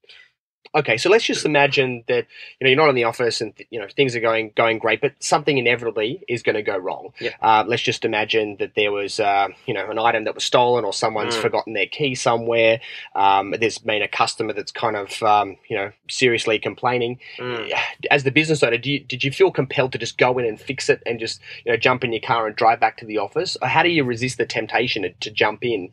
Okay, 0.74 0.96
so 0.98 1.10
let's 1.10 1.26
just 1.26 1.46
imagine 1.46 2.04
that 2.08 2.28
you 2.60 2.66
know 2.66 2.70
you're 2.70 2.78
not 2.78 2.88
in 2.88 2.96
the 2.96 3.04
office 3.04 3.42
and 3.42 3.54
you 3.70 3.80
know 3.80 3.88
things 3.94 4.16
are 4.16 4.22
going 4.22 4.54
going 4.56 4.80
great, 4.80 5.02
but 5.02 5.14
something 5.20 5.58
inevitably 5.58 6.24
is 6.30 6.44
going 6.44 6.56
to 6.56 6.62
go 6.64 6.78
wrong. 6.78 7.12
Yeah. 7.20 7.32
Uh, 7.42 7.66
let's 7.68 7.82
just 7.82 8.06
imagine 8.06 8.56
that 8.60 8.76
there 8.76 8.92
was 8.92 9.20
uh, 9.20 9.50
you 9.66 9.74
know 9.74 9.90
an 9.90 10.00
item 10.00 10.24
that 10.24 10.36
was 10.36 10.44
stolen 10.46 10.86
or 10.86 10.94
someone's 10.94 11.36
Mm. 11.36 11.42
forgotten 11.42 11.74
their 11.74 11.88
key 11.88 12.16
somewhere. 12.16 12.80
Um, 13.16 13.54
there's 13.60 13.78
been 13.80 14.02
a 14.02 14.08
customer 14.08 14.54
that's 14.54 14.72
kind 14.72 14.96
of 14.96 15.22
um, 15.24 15.58
you 15.68 15.76
know 15.76 15.92
seriously 16.10 16.58
complaining. 16.58 17.20
Mm. 17.38 17.72
As 18.10 18.24
the 18.24 18.32
business 18.32 18.64
owner, 18.64 18.78
do 18.78 18.92
you, 18.92 19.00
did 19.00 19.24
you 19.24 19.32
feel 19.32 19.52
compelled 19.52 19.92
to 19.92 19.98
just 19.98 20.18
go 20.18 20.38
in 20.38 20.46
and 20.46 20.60
fix 20.60 20.90
it 20.90 21.04
and 21.06 21.20
just 21.20 21.42
you 21.66 21.72
know 21.72 21.78
jump 21.78 22.04
in 22.06 22.14
your 22.14 22.22
car 22.22 22.48
and 22.48 22.56
drive 22.56 22.80
back 22.80 22.96
to 22.98 23.06
the 23.06 23.18
office? 23.18 23.58
Or 23.62 23.68
how 23.68 23.84
do 23.84 23.90
you 23.90 24.06
resist 24.06 24.38
the 24.38 24.46
temptation 24.46 25.02
to, 25.04 25.10
to 25.10 25.32
jump 25.32 25.66
in? 25.66 25.90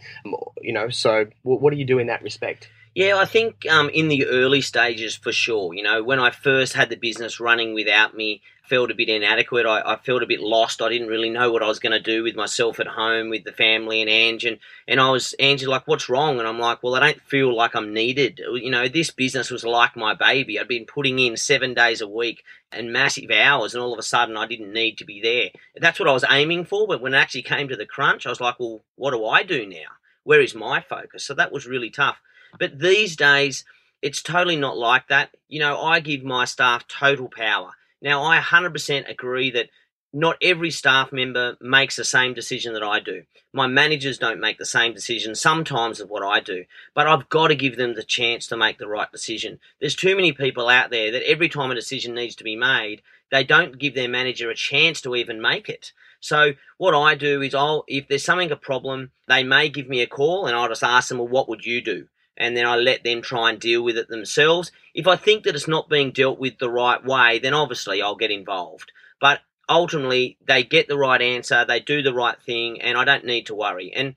You 0.62 0.73
know, 0.73 0.88
so 0.88 1.26
what 1.42 1.73
do 1.73 1.76
you 1.76 1.85
do 1.85 1.99
in 1.99 2.06
that 2.06 2.23
respect? 2.23 2.68
Yeah, 2.98 3.16
I 3.16 3.26
think 3.26 3.64
um, 3.70 3.90
in 3.90 4.08
the 4.08 4.26
early 4.26 4.60
stages 4.60 5.14
for 5.14 5.30
sure. 5.30 5.72
You 5.72 5.84
know, 5.84 6.02
when 6.02 6.18
I 6.18 6.32
first 6.32 6.72
had 6.72 6.90
the 6.90 6.96
business 6.96 7.38
running 7.38 7.72
without 7.72 8.16
me, 8.16 8.42
felt 8.64 8.90
a 8.90 8.94
bit 8.96 9.08
inadequate. 9.08 9.66
I, 9.66 9.92
I 9.92 9.96
felt 9.98 10.24
a 10.24 10.26
bit 10.26 10.40
lost. 10.40 10.82
I 10.82 10.88
didn't 10.88 11.06
really 11.06 11.30
know 11.30 11.52
what 11.52 11.62
I 11.62 11.68
was 11.68 11.78
going 11.78 11.92
to 11.92 12.00
do 12.00 12.24
with 12.24 12.34
myself 12.34 12.80
at 12.80 12.88
home, 12.88 13.30
with 13.30 13.44
the 13.44 13.52
family 13.52 14.00
and 14.00 14.10
Ange. 14.10 14.44
And, 14.46 14.58
and 14.88 14.98
I 14.98 15.10
was, 15.10 15.32
Ange, 15.38 15.64
like, 15.64 15.86
what's 15.86 16.08
wrong? 16.08 16.40
And 16.40 16.48
I'm 16.48 16.58
like, 16.58 16.82
well, 16.82 16.96
I 16.96 16.98
don't 16.98 17.22
feel 17.22 17.54
like 17.54 17.76
I'm 17.76 17.94
needed. 17.94 18.40
You 18.54 18.72
know, 18.72 18.88
this 18.88 19.12
business 19.12 19.48
was 19.48 19.62
like 19.62 19.94
my 19.94 20.14
baby. 20.14 20.58
I'd 20.58 20.66
been 20.66 20.84
putting 20.84 21.20
in 21.20 21.36
seven 21.36 21.74
days 21.74 22.00
a 22.00 22.08
week 22.08 22.42
and 22.72 22.92
massive 22.92 23.30
hours, 23.30 23.74
and 23.74 23.80
all 23.80 23.92
of 23.92 24.00
a 24.00 24.02
sudden 24.02 24.37
I 24.37 24.48
didn't 24.48 24.72
need 24.72 24.98
to 24.98 25.04
be 25.04 25.20
there. 25.22 25.50
That's 25.76 26.00
what 26.00 26.08
I 26.08 26.12
was 26.14 26.24
aiming 26.28 26.64
for. 26.64 26.88
But 26.88 27.00
when 27.00 27.14
it 27.14 27.18
actually 27.18 27.42
came 27.42 27.68
to 27.68 27.76
the 27.76 27.87
crunch, 27.87 28.26
I 28.26 28.30
was 28.30 28.40
like, 28.40 28.58
well, 28.58 28.82
what 28.96 29.12
do 29.12 29.24
I 29.24 29.44
do 29.44 29.68
now? 29.68 29.87
Where 30.24 30.40
is 30.40 30.52
my 30.52 30.80
focus? 30.80 31.24
So 31.24 31.34
that 31.34 31.52
was 31.52 31.64
really 31.64 31.90
tough. 31.90 32.16
But 32.58 32.78
these 32.78 33.16
days, 33.16 33.64
it's 34.02 34.22
totally 34.22 34.56
not 34.56 34.76
like 34.76 35.08
that. 35.08 35.30
You 35.48 35.61
know, 35.61 35.80
I 35.80 36.00
give 36.00 36.22
my 36.22 36.44
staff 36.44 36.87
total 36.87 37.28
power. 37.28 37.72
Now, 38.00 38.22
I 38.22 38.38
100% 38.38 39.11
agree 39.11 39.50
that 39.50 39.70
not 40.12 40.37
every 40.40 40.70
staff 40.70 41.12
member 41.12 41.56
makes 41.61 41.96
the 41.96 42.04
same 42.04 42.32
decision 42.32 42.72
that 42.72 42.82
I 42.82 43.00
do. 43.00 43.24
My 43.52 43.66
managers 43.66 44.18
don't 44.18 44.40
make 44.40 44.58
the 44.58 44.64
same 44.64 44.94
decision 44.94 45.34
sometimes 45.34 46.00
of 46.00 46.08
what 46.08 46.22
I 46.22 46.40
do, 46.40 46.64
but 46.94 47.06
I've 47.06 47.28
got 47.28 47.48
to 47.48 47.54
give 47.54 47.76
them 47.76 47.94
the 47.94 48.02
chance 48.02 48.46
to 48.46 48.56
make 48.56 48.78
the 48.78 48.88
right 48.88 49.11
decision. 49.11 49.61
There's 49.80 49.94
too 49.94 50.16
many 50.16 50.32
people 50.32 50.68
out 50.68 50.90
there 50.90 51.12
that 51.12 51.28
every 51.28 51.48
time 51.48 51.70
a 51.70 51.74
decision 51.74 52.14
needs 52.14 52.37
to 52.37 52.44
be 52.44 52.56
made, 52.56 53.02
they 53.30 53.44
don't 53.44 53.78
give 53.78 53.94
their 53.94 54.08
manager 54.08 54.48
a 54.50 54.54
chance 54.54 55.00
to 55.02 55.14
even 55.14 55.42
make 55.42 55.68
it. 55.68 55.92
So 56.20 56.52
what 56.78 56.94
I 56.94 57.14
do 57.14 57.42
is 57.42 57.54
I'll 57.54 57.84
if 57.87 58.08
there's 58.08 58.24
something 58.24 58.50
a 58.50 58.56
problem, 58.56 59.11
they 59.28 59.44
may 59.44 59.68
give 59.68 59.88
me 59.88 60.00
a 60.00 60.06
call 60.06 60.46
and 60.46 60.56
I'll 60.56 60.68
just 60.68 60.82
ask 60.82 61.08
them, 61.08 61.18
well, 61.18 61.28
what 61.28 61.48
would 61.48 61.64
you 61.64 61.82
do? 61.82 62.08
And 62.38 62.57
then 62.57 62.64
I 62.64 62.77
let 62.77 63.05
them 63.05 63.20
try 63.20 63.51
and 63.51 63.61
deal 63.61 63.83
with 63.83 63.98
it 63.98 64.09
themselves. 64.09 64.72
If 64.94 65.07
I 65.07 65.16
think 65.16 65.44
that 65.44 65.55
it's 65.55 65.68
not 65.68 65.90
being 65.90 66.12
dealt 66.12 66.38
with 66.38 66.59
the 66.59 66.70
right 66.70 67.05
way, 67.05 67.38
then 67.38 67.53
obviously 67.53 68.01
I'll 68.01 68.16
get 68.16 68.31
involved. 68.31 68.92
But 69.20 69.40
ultimately, 69.68 70.38
they 70.46 70.62
get 70.62 70.88
the 70.88 70.96
right 70.96 71.20
answer, 71.20 71.64
they 71.64 71.81
do 71.81 72.01
the 72.01 72.14
right 72.14 72.40
thing, 72.40 72.81
and 72.81 72.96
I 72.96 73.05
don't 73.05 73.24
need 73.24 73.46
to 73.46 73.55
worry. 73.55 73.92
And 73.94 74.14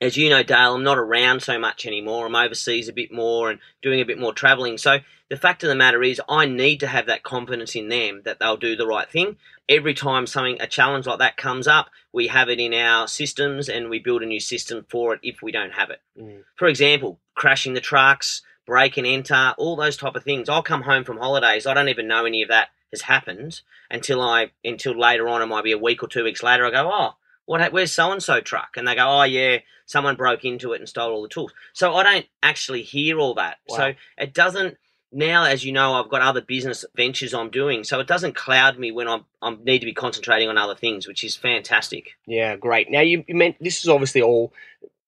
as 0.00 0.16
you 0.16 0.28
know, 0.28 0.42
Dale, 0.42 0.74
I'm 0.74 0.82
not 0.82 0.98
around 0.98 1.42
so 1.42 1.58
much 1.58 1.86
anymore. 1.86 2.26
I'm 2.26 2.34
overseas 2.34 2.88
a 2.88 2.92
bit 2.92 3.12
more 3.12 3.50
and 3.50 3.60
doing 3.82 4.00
a 4.00 4.04
bit 4.04 4.18
more 4.18 4.32
traveling. 4.32 4.78
So 4.78 4.98
the 5.30 5.36
fact 5.36 5.62
of 5.62 5.68
the 5.68 5.74
matter 5.74 6.02
is, 6.02 6.20
I 6.28 6.46
need 6.46 6.80
to 6.80 6.86
have 6.86 7.06
that 7.06 7.22
confidence 7.22 7.74
in 7.74 7.88
them 7.88 8.22
that 8.24 8.38
they'll 8.38 8.56
do 8.56 8.76
the 8.76 8.86
right 8.86 9.08
thing. 9.08 9.36
Every 9.68 9.94
time 9.94 10.26
something, 10.26 10.58
a 10.60 10.66
challenge 10.66 11.06
like 11.06 11.18
that 11.20 11.36
comes 11.36 11.66
up, 11.66 11.90
we 12.12 12.26
have 12.26 12.48
it 12.48 12.60
in 12.60 12.74
our 12.74 13.08
systems 13.08 13.68
and 13.68 13.88
we 13.88 13.98
build 13.98 14.22
a 14.22 14.26
new 14.26 14.40
system 14.40 14.84
for 14.88 15.14
it 15.14 15.20
if 15.22 15.42
we 15.42 15.52
don't 15.52 15.72
have 15.72 15.90
it. 15.90 16.00
Mm. 16.20 16.42
For 16.56 16.68
example, 16.68 17.18
crashing 17.34 17.74
the 17.74 17.80
trucks, 17.80 18.42
break 18.66 18.96
and 18.96 19.06
enter, 19.06 19.54
all 19.56 19.76
those 19.76 19.96
type 19.96 20.14
of 20.14 20.24
things. 20.24 20.48
I'll 20.48 20.62
come 20.62 20.82
home 20.82 21.04
from 21.04 21.18
holidays. 21.18 21.66
I 21.66 21.74
don't 21.74 21.88
even 21.88 22.08
know 22.08 22.24
any 22.24 22.42
of 22.42 22.48
that 22.48 22.68
has 22.90 23.02
happened 23.02 23.60
until 23.90 24.20
I 24.20 24.50
until 24.64 24.98
later 24.98 25.28
on. 25.28 25.42
It 25.42 25.46
might 25.46 25.64
be 25.64 25.72
a 25.72 25.78
week 25.78 26.02
or 26.02 26.08
two 26.08 26.24
weeks 26.24 26.42
later. 26.42 26.66
I 26.66 26.70
go, 26.70 26.90
oh, 26.92 27.14
what? 27.46 27.72
Where's 27.72 27.92
so 27.92 28.12
and 28.12 28.22
so 28.22 28.40
truck? 28.40 28.76
And 28.76 28.86
they 28.86 28.94
go, 28.94 29.06
oh 29.06 29.22
yeah, 29.24 29.58
someone 29.86 30.16
broke 30.16 30.44
into 30.44 30.72
it 30.72 30.80
and 30.80 30.88
stole 30.88 31.12
all 31.12 31.22
the 31.22 31.28
tools. 31.28 31.52
So 31.72 31.94
I 31.94 32.02
don't 32.02 32.26
actually 32.42 32.82
hear 32.82 33.18
all 33.18 33.34
that. 33.34 33.58
Wow. 33.68 33.76
So 33.76 33.92
it 34.18 34.34
doesn't. 34.34 34.76
Now, 35.16 35.44
as 35.44 35.64
you 35.64 35.70
know, 35.70 35.94
I've 35.94 36.10
got 36.10 36.22
other 36.22 36.40
business 36.40 36.84
ventures 36.96 37.34
I'm 37.34 37.50
doing, 37.50 37.84
so 37.84 38.00
it 38.00 38.08
doesn't 38.08 38.34
cloud 38.34 38.80
me 38.80 38.90
when 38.90 39.06
I'm 39.06 39.24
I 39.40 39.56
need 39.62 39.78
to 39.78 39.86
be 39.86 39.92
concentrating 39.92 40.48
on 40.48 40.58
other 40.58 40.74
things, 40.74 41.06
which 41.06 41.22
is 41.22 41.36
fantastic. 41.36 42.16
Yeah, 42.26 42.56
great. 42.56 42.90
Now 42.90 43.00
you, 43.00 43.24
you 43.28 43.36
meant 43.36 43.56
this 43.60 43.80
is 43.80 43.88
obviously 43.88 44.22
all 44.22 44.52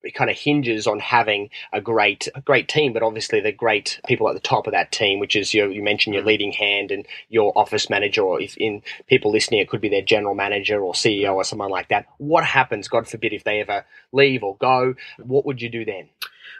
it 0.03 0.15
kind 0.15 0.31
of 0.31 0.37
hinges 0.37 0.87
on 0.87 1.01
having 1.01 1.51
a 1.73 1.81
great 1.81 2.29
a 2.35 2.41
great 2.41 2.69
team, 2.69 2.93
but 2.93 3.03
obviously 3.03 3.41
the 3.41 3.53
great 3.53 4.01
people 4.07 4.29
at 4.29 4.35
the 4.35 4.41
top 4.41 4.67
of 4.67 4.73
that 4.73 4.93
team, 4.93 5.19
which 5.19 5.35
is 5.37 5.53
your 5.53 5.71
you 5.71 5.83
mentioned 5.83 6.15
your 6.15 6.23
Mm. 6.23 6.27
leading 6.27 6.53
hand 6.53 6.91
and 6.91 7.07
your 7.29 7.53
office 7.57 7.91
manager, 7.91 8.23
or 8.23 8.41
if 8.41 8.57
in 8.57 8.83
people 9.07 9.31
listening, 9.33 9.61
it 9.61 9.69
could 9.69 9.81
be 9.81 9.89
their 9.89 10.03
general 10.03 10.35
manager 10.35 10.83
or 10.83 10.93
CEO 10.95 11.35
or 11.35 11.45
someone 11.45 11.71
like 11.71 11.89
that. 11.89 12.07
What 12.19 12.45
happens, 12.45 12.89
God 12.89 13.09
forbid, 13.09 13.33
if 13.33 13.45
they 13.45 13.61
ever 13.61 13.85
leave 14.13 14.43
or 14.45 14.57
go? 14.57 14.95
What 15.19 15.45
would 15.47 15.61
you 15.61 15.69
do 15.69 15.85
then? 15.85 16.09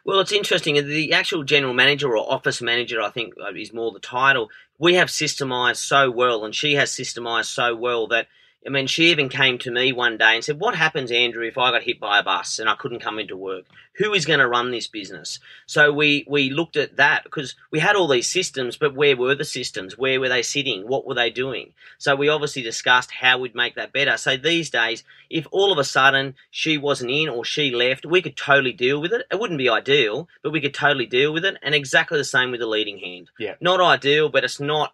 Well, 0.05 0.21
it's 0.21 0.33
interesting. 0.33 0.75
The 0.75 1.13
actual 1.13 1.43
general 1.43 1.75
manager 1.75 2.17
or 2.17 2.33
office 2.33 2.63
manager, 2.63 3.01
I 3.01 3.11
think, 3.11 3.35
uh, 3.41 3.53
is 3.55 3.73
more 3.73 3.91
the 3.93 3.99
title. 3.99 4.51
We 4.79 4.95
have 4.95 5.09
systemized 5.09 5.77
so 5.79 6.11
well, 6.11 6.45
and 6.45 6.55
she 6.55 6.75
has 6.75 6.91
systemized 6.91 7.47
so 7.47 7.75
well 7.75 8.07
that, 8.09 8.29
I 8.67 8.71
mean, 8.71 8.89
she 8.89 9.11
even 9.11 9.29
came 9.29 9.59
to 9.59 9.71
me 9.71 9.93
one 9.93 10.19
day 10.19 10.35
and 10.35 10.45
said, 10.45 10.59
What 10.59 10.75
happens, 10.75 11.13
Andrew, 11.13 11.47
if 11.47 11.57
I 11.57 11.71
got 11.71 11.85
hit 11.85 12.01
by 12.01 12.19
a 12.19 12.23
bus 12.23 12.59
and 12.59 12.69
I 12.69 12.75
couldn't 12.75 13.01
come 13.01 13.19
into 13.19 13.37
work? 13.37 13.65
Who 13.99 14.13
is 14.13 14.27
going 14.27 14.41
to 14.41 14.49
run 14.49 14.73
this 14.73 14.89
business? 14.89 15.39
So 15.65 15.93
we, 15.93 16.27
we 16.29 16.51
looked 16.51 16.77
at 16.77 16.97
that 16.97 17.25
because 17.25 17.55
we 17.71 17.79
had 17.79 17.97
all 17.97 18.09
these 18.09 18.31
systems, 18.31 18.77
but 18.77 18.95
where 18.95 19.17
were 19.17 19.35
the 19.35 19.45
systems? 19.45 19.97
Where 19.97 20.21
were 20.21 20.29
they 20.29 20.43
sitting? 20.43 20.87
What 20.87 21.07
were 21.07 21.15
they 21.15 21.31
doing? 21.31 21.73
So 21.97 22.15
we 22.15 22.29
obviously 22.29 22.63
discussed 22.63 23.11
how 23.11 23.39
we'd 23.39 23.55
make 23.55 23.77
that 23.77 23.93
better. 23.93 24.17
So 24.19 24.37
these 24.37 24.69
days, 24.69 25.03
if 25.31 25.47
all 25.51 25.73
of 25.73 25.79
a 25.79 25.85
sudden 25.85 26.35
she 26.51 26.77
wasn't 26.77 27.13
in 27.13 27.29
or 27.29 27.45
she 27.45 27.71
left, 27.71 28.05
we 28.05 28.21
could 28.21 28.37
totally 28.37 28.73
deal 28.73 29.01
with 29.01 29.13
it. 29.13 29.27
It 29.31 29.41
wouldn't 29.41 29.59
be 29.59 29.71
ideal, 29.71 30.29
but 30.43 30.53
we 30.53 30.61
could 30.61 30.75
totally 30.75 31.07
deal 31.07 31.33
with 31.33 31.45
it. 31.45 31.57
And 31.63 31.75
exactly 31.75 32.19
the 32.19 32.25
same 32.25 32.51
with 32.51 32.61
the 32.61 32.67
leading 32.67 32.99
hand. 32.99 33.31
Yeah. 33.39 33.55
Not 33.61 33.81
ideal, 33.81 34.29
but 34.29 34.45
it's 34.45 34.61
not, 34.61 34.93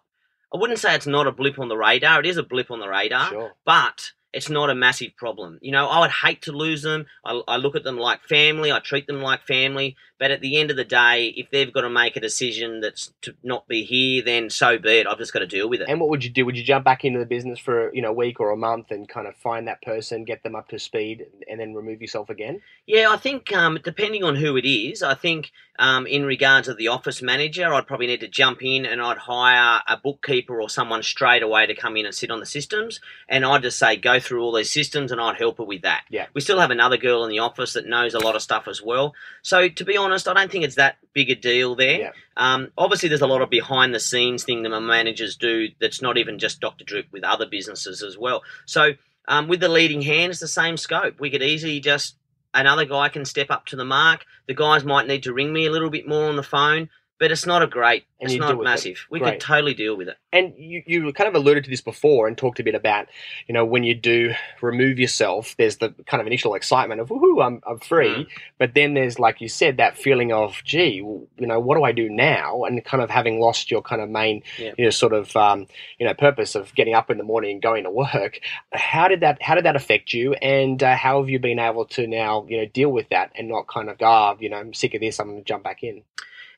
I 0.53 0.57
wouldn't 0.57 0.79
say 0.79 0.93
it's 0.95 1.07
not 1.07 1.25
a 1.27 1.31
blip 1.31 1.57
on 1.59 1.67
the 1.67 1.77
radar. 1.77 2.19
It 2.19 2.25
is 2.27 2.37
a 2.37 2.43
blip 2.43 2.69
on 2.69 2.79
the 2.79 2.87
radar, 2.87 3.29
Sure. 3.29 3.53
but 3.65 4.11
it's 4.33 4.49
not 4.49 4.69
a 4.69 4.75
massive 4.75 5.15
problem. 5.15 5.59
You 5.61 5.71
know, 5.71 5.87
I 5.87 5.99
would 5.99 6.11
hate 6.11 6.41
to 6.43 6.51
lose 6.51 6.81
them. 6.81 7.05
I, 7.23 7.41
I, 7.47 7.57
look 7.57 7.75
at 7.75 7.83
them 7.83 7.97
like 7.97 8.23
family. 8.23 8.71
I 8.71 8.79
treat 8.79 9.05
them 9.05 9.21
like 9.21 9.45
family. 9.45 9.95
But 10.17 10.31
at 10.31 10.41
the 10.41 10.57
end 10.57 10.71
of 10.71 10.77
the 10.77 10.83
day, 10.85 11.33
if 11.35 11.49
they've 11.51 11.71
got 11.71 11.81
to 11.81 11.89
make 11.89 12.15
a 12.15 12.21
decision 12.21 12.79
that's 12.79 13.11
to 13.23 13.35
not 13.43 13.67
be 13.67 13.83
here, 13.83 14.23
then 14.23 14.49
so 14.49 14.77
be 14.77 14.99
it. 14.99 15.07
I've 15.07 15.17
just 15.17 15.33
got 15.33 15.39
to 15.39 15.47
deal 15.47 15.69
with 15.69 15.81
it. 15.81 15.89
And 15.89 15.99
what 15.99 16.09
would 16.09 16.23
you 16.23 16.29
do? 16.29 16.45
Would 16.45 16.57
you 16.57 16.63
jump 16.63 16.85
back 16.85 17.03
into 17.03 17.19
the 17.19 17.25
business 17.25 17.59
for 17.59 17.93
you 17.93 18.01
know 18.01 18.09
a 18.09 18.13
week 18.13 18.39
or 18.39 18.51
a 18.51 18.57
month 18.57 18.91
and 18.91 19.07
kind 19.07 19.27
of 19.27 19.35
find 19.35 19.67
that 19.67 19.81
person, 19.81 20.23
get 20.23 20.41
them 20.41 20.55
up 20.55 20.69
to 20.69 20.79
speed, 20.79 21.25
and 21.49 21.59
then 21.59 21.73
remove 21.73 22.01
yourself 22.01 22.29
again? 22.29 22.61
Yeah, 22.87 23.09
I 23.09 23.17
think 23.17 23.51
um, 23.53 23.79
depending 23.83 24.23
on 24.23 24.35
who 24.35 24.55
it 24.55 24.65
is, 24.65 25.03
I 25.03 25.13
think 25.13 25.51
um, 25.77 26.07
in 26.07 26.23
regards 26.25 26.67
of 26.67 26.77
the 26.77 26.87
office 26.87 27.21
manager, 27.21 27.73
I'd 27.73 27.87
probably 27.87 28.07
need 28.07 28.21
to 28.21 28.27
jump 28.27 28.63
in 28.63 28.85
and 28.85 29.01
I'd 29.01 29.17
hire 29.17 29.81
a 29.87 29.97
bookkeeper 29.97 30.61
or 30.61 30.69
someone 30.69 31.03
straight 31.03 31.43
away 31.43 31.65
to 31.65 31.75
come 31.75 31.97
in 31.97 32.05
and 32.05 32.15
sit 32.15 32.31
on 32.31 32.39
the 32.39 32.45
systems, 32.45 33.01
and 33.27 33.43
I'd 33.43 33.63
just 33.63 33.79
say 33.79 33.97
go 33.97 34.19
through 34.23 34.41
all 34.41 34.53
these 34.53 34.71
systems 34.71 35.11
and 35.11 35.19
I'd 35.21 35.37
help 35.37 35.57
her 35.57 35.63
with 35.63 35.83
that. 35.83 36.03
Yeah. 36.09 36.27
We 36.33 36.41
still 36.41 36.59
have 36.59 36.71
another 36.71 36.97
girl 36.97 37.23
in 37.23 37.29
the 37.29 37.39
office 37.39 37.73
that 37.73 37.87
knows 37.87 38.13
a 38.13 38.19
lot 38.19 38.35
of 38.35 38.41
stuff 38.41 38.67
as 38.67 38.81
well. 38.81 39.13
So 39.41 39.69
to 39.69 39.85
be 39.85 39.97
honest, 39.97 40.27
I 40.27 40.33
don't 40.33 40.51
think 40.51 40.63
it's 40.63 40.75
that 40.75 40.97
big 41.13 41.29
a 41.29 41.35
deal 41.35 41.75
there. 41.75 41.99
Yeah. 41.99 42.11
Um, 42.37 42.71
obviously, 42.77 43.09
there's 43.09 43.21
a 43.21 43.27
lot 43.27 43.41
of 43.41 43.49
behind 43.49 43.93
the 43.93 43.99
scenes 43.99 44.43
thing 44.43 44.63
that 44.63 44.69
my 44.69 44.79
managers 44.79 45.35
do 45.35 45.69
that's 45.79 46.01
not 46.01 46.17
even 46.17 46.39
just 46.39 46.59
Dr. 46.59 46.83
Drip 46.83 47.07
with 47.11 47.23
other 47.23 47.45
businesses 47.45 48.01
as 48.01 48.17
well. 48.17 48.41
So 48.65 48.93
um, 49.27 49.47
with 49.47 49.59
the 49.59 49.69
leading 49.69 50.01
hand, 50.01 50.31
it's 50.31 50.39
the 50.39 50.47
same 50.47 50.77
scope. 50.77 51.19
We 51.19 51.29
could 51.29 51.43
easily 51.43 51.79
just 51.79 52.15
another 52.53 52.85
guy 52.85 53.09
can 53.09 53.25
step 53.25 53.49
up 53.49 53.65
to 53.67 53.75
the 53.75 53.85
mark. 53.85 54.25
The 54.47 54.53
guys 54.53 54.83
might 54.83 55.07
need 55.07 55.23
to 55.23 55.33
ring 55.33 55.53
me 55.53 55.65
a 55.65 55.71
little 55.71 55.89
bit 55.89 56.07
more 56.07 56.29
on 56.29 56.35
the 56.35 56.43
phone, 56.43 56.89
but 57.23 57.31
it's 57.31 57.45
not 57.45 57.63
a 57.63 57.67
great, 57.67 58.03
And 58.19 58.29
it's 58.29 58.37
not 58.37 58.61
massive. 58.61 58.97
it. 58.97 58.97
We 59.09 59.21
could 59.21 59.39
totally 59.39 59.73
deal 59.73 59.95
with 59.95 60.09
it. 60.09 60.17
And 60.33 60.53
you, 60.57 60.83
you 60.85 61.13
kind 61.13 61.29
of 61.29 61.35
alluded 61.35 61.63
to 61.63 61.69
this 61.69 61.79
before 61.79 62.27
and 62.27 62.37
talked 62.37 62.59
a 62.59 62.63
bit 62.63 62.75
about, 62.75 63.07
you 63.47 63.53
know, 63.53 63.63
when 63.63 63.85
you 63.85 63.95
do 63.95 64.33
remove 64.61 64.99
yourself, 64.99 65.55
there's 65.57 65.77
the 65.77 65.91
kind 66.05 66.19
of 66.19 66.27
initial 66.27 66.53
excitement 66.53 66.99
of, 66.99 67.07
woohoo, 67.07 67.41
I'm, 67.41 67.61
I'm 67.65 67.79
free. 67.79 68.09
Mm. 68.09 68.27
But 68.57 68.73
then 68.73 68.93
there's, 68.93 69.19
like 69.19 69.39
you 69.39 69.47
said, 69.47 69.77
that 69.77 69.97
feeling 69.97 70.33
of, 70.33 70.61
gee, 70.65 71.01
well, 71.01 71.25
you 71.37 71.47
know, 71.47 71.61
what 71.61 71.77
do 71.77 71.83
I 71.85 71.93
do 71.93 72.09
now? 72.09 72.65
And 72.65 72.83
kind 72.83 73.01
of 73.01 73.09
having 73.09 73.39
lost 73.39 73.71
your 73.71 73.81
kind 73.81 74.01
of 74.01 74.09
main, 74.09 74.43
Yeah. 74.59 74.73
you 74.77 74.83
know, 74.83 74.89
sort 74.89 75.13
of, 75.13 75.33
um, 75.37 75.67
you 75.97 76.05
know, 76.05 76.13
purpose 76.13 76.55
of 76.55 76.75
getting 76.75 76.95
up 76.95 77.09
in 77.09 77.17
the 77.17 77.23
morning 77.23 77.51
and 77.51 77.61
going 77.61 77.85
to 77.85 77.89
work. 77.89 78.41
How 78.73 79.07
did 79.07 79.21
that, 79.21 79.41
how 79.41 79.55
did 79.55 79.63
that 79.63 79.77
affect 79.77 80.11
you? 80.11 80.33
And 80.33 80.83
uh, 80.83 80.97
how 80.97 81.21
have 81.21 81.29
you 81.29 81.39
been 81.39 81.57
able 81.59 81.85
to 81.85 82.05
now, 82.05 82.45
you 82.49 82.57
know, 82.57 82.65
deal 82.65 82.89
with 82.89 83.07
that 83.11 83.31
and 83.35 83.47
not 83.47 83.67
kind 83.69 83.89
of 83.89 83.97
go, 83.97 84.07
ah, 84.07 84.35
you 84.41 84.49
know, 84.49 84.57
I'm 84.57 84.73
sick 84.73 84.93
of 84.93 84.99
this, 84.99 85.21
I'm 85.21 85.29
going 85.29 85.39
to 85.41 85.45
jump 85.47 85.63
back 85.63 85.83
in? 85.83 86.03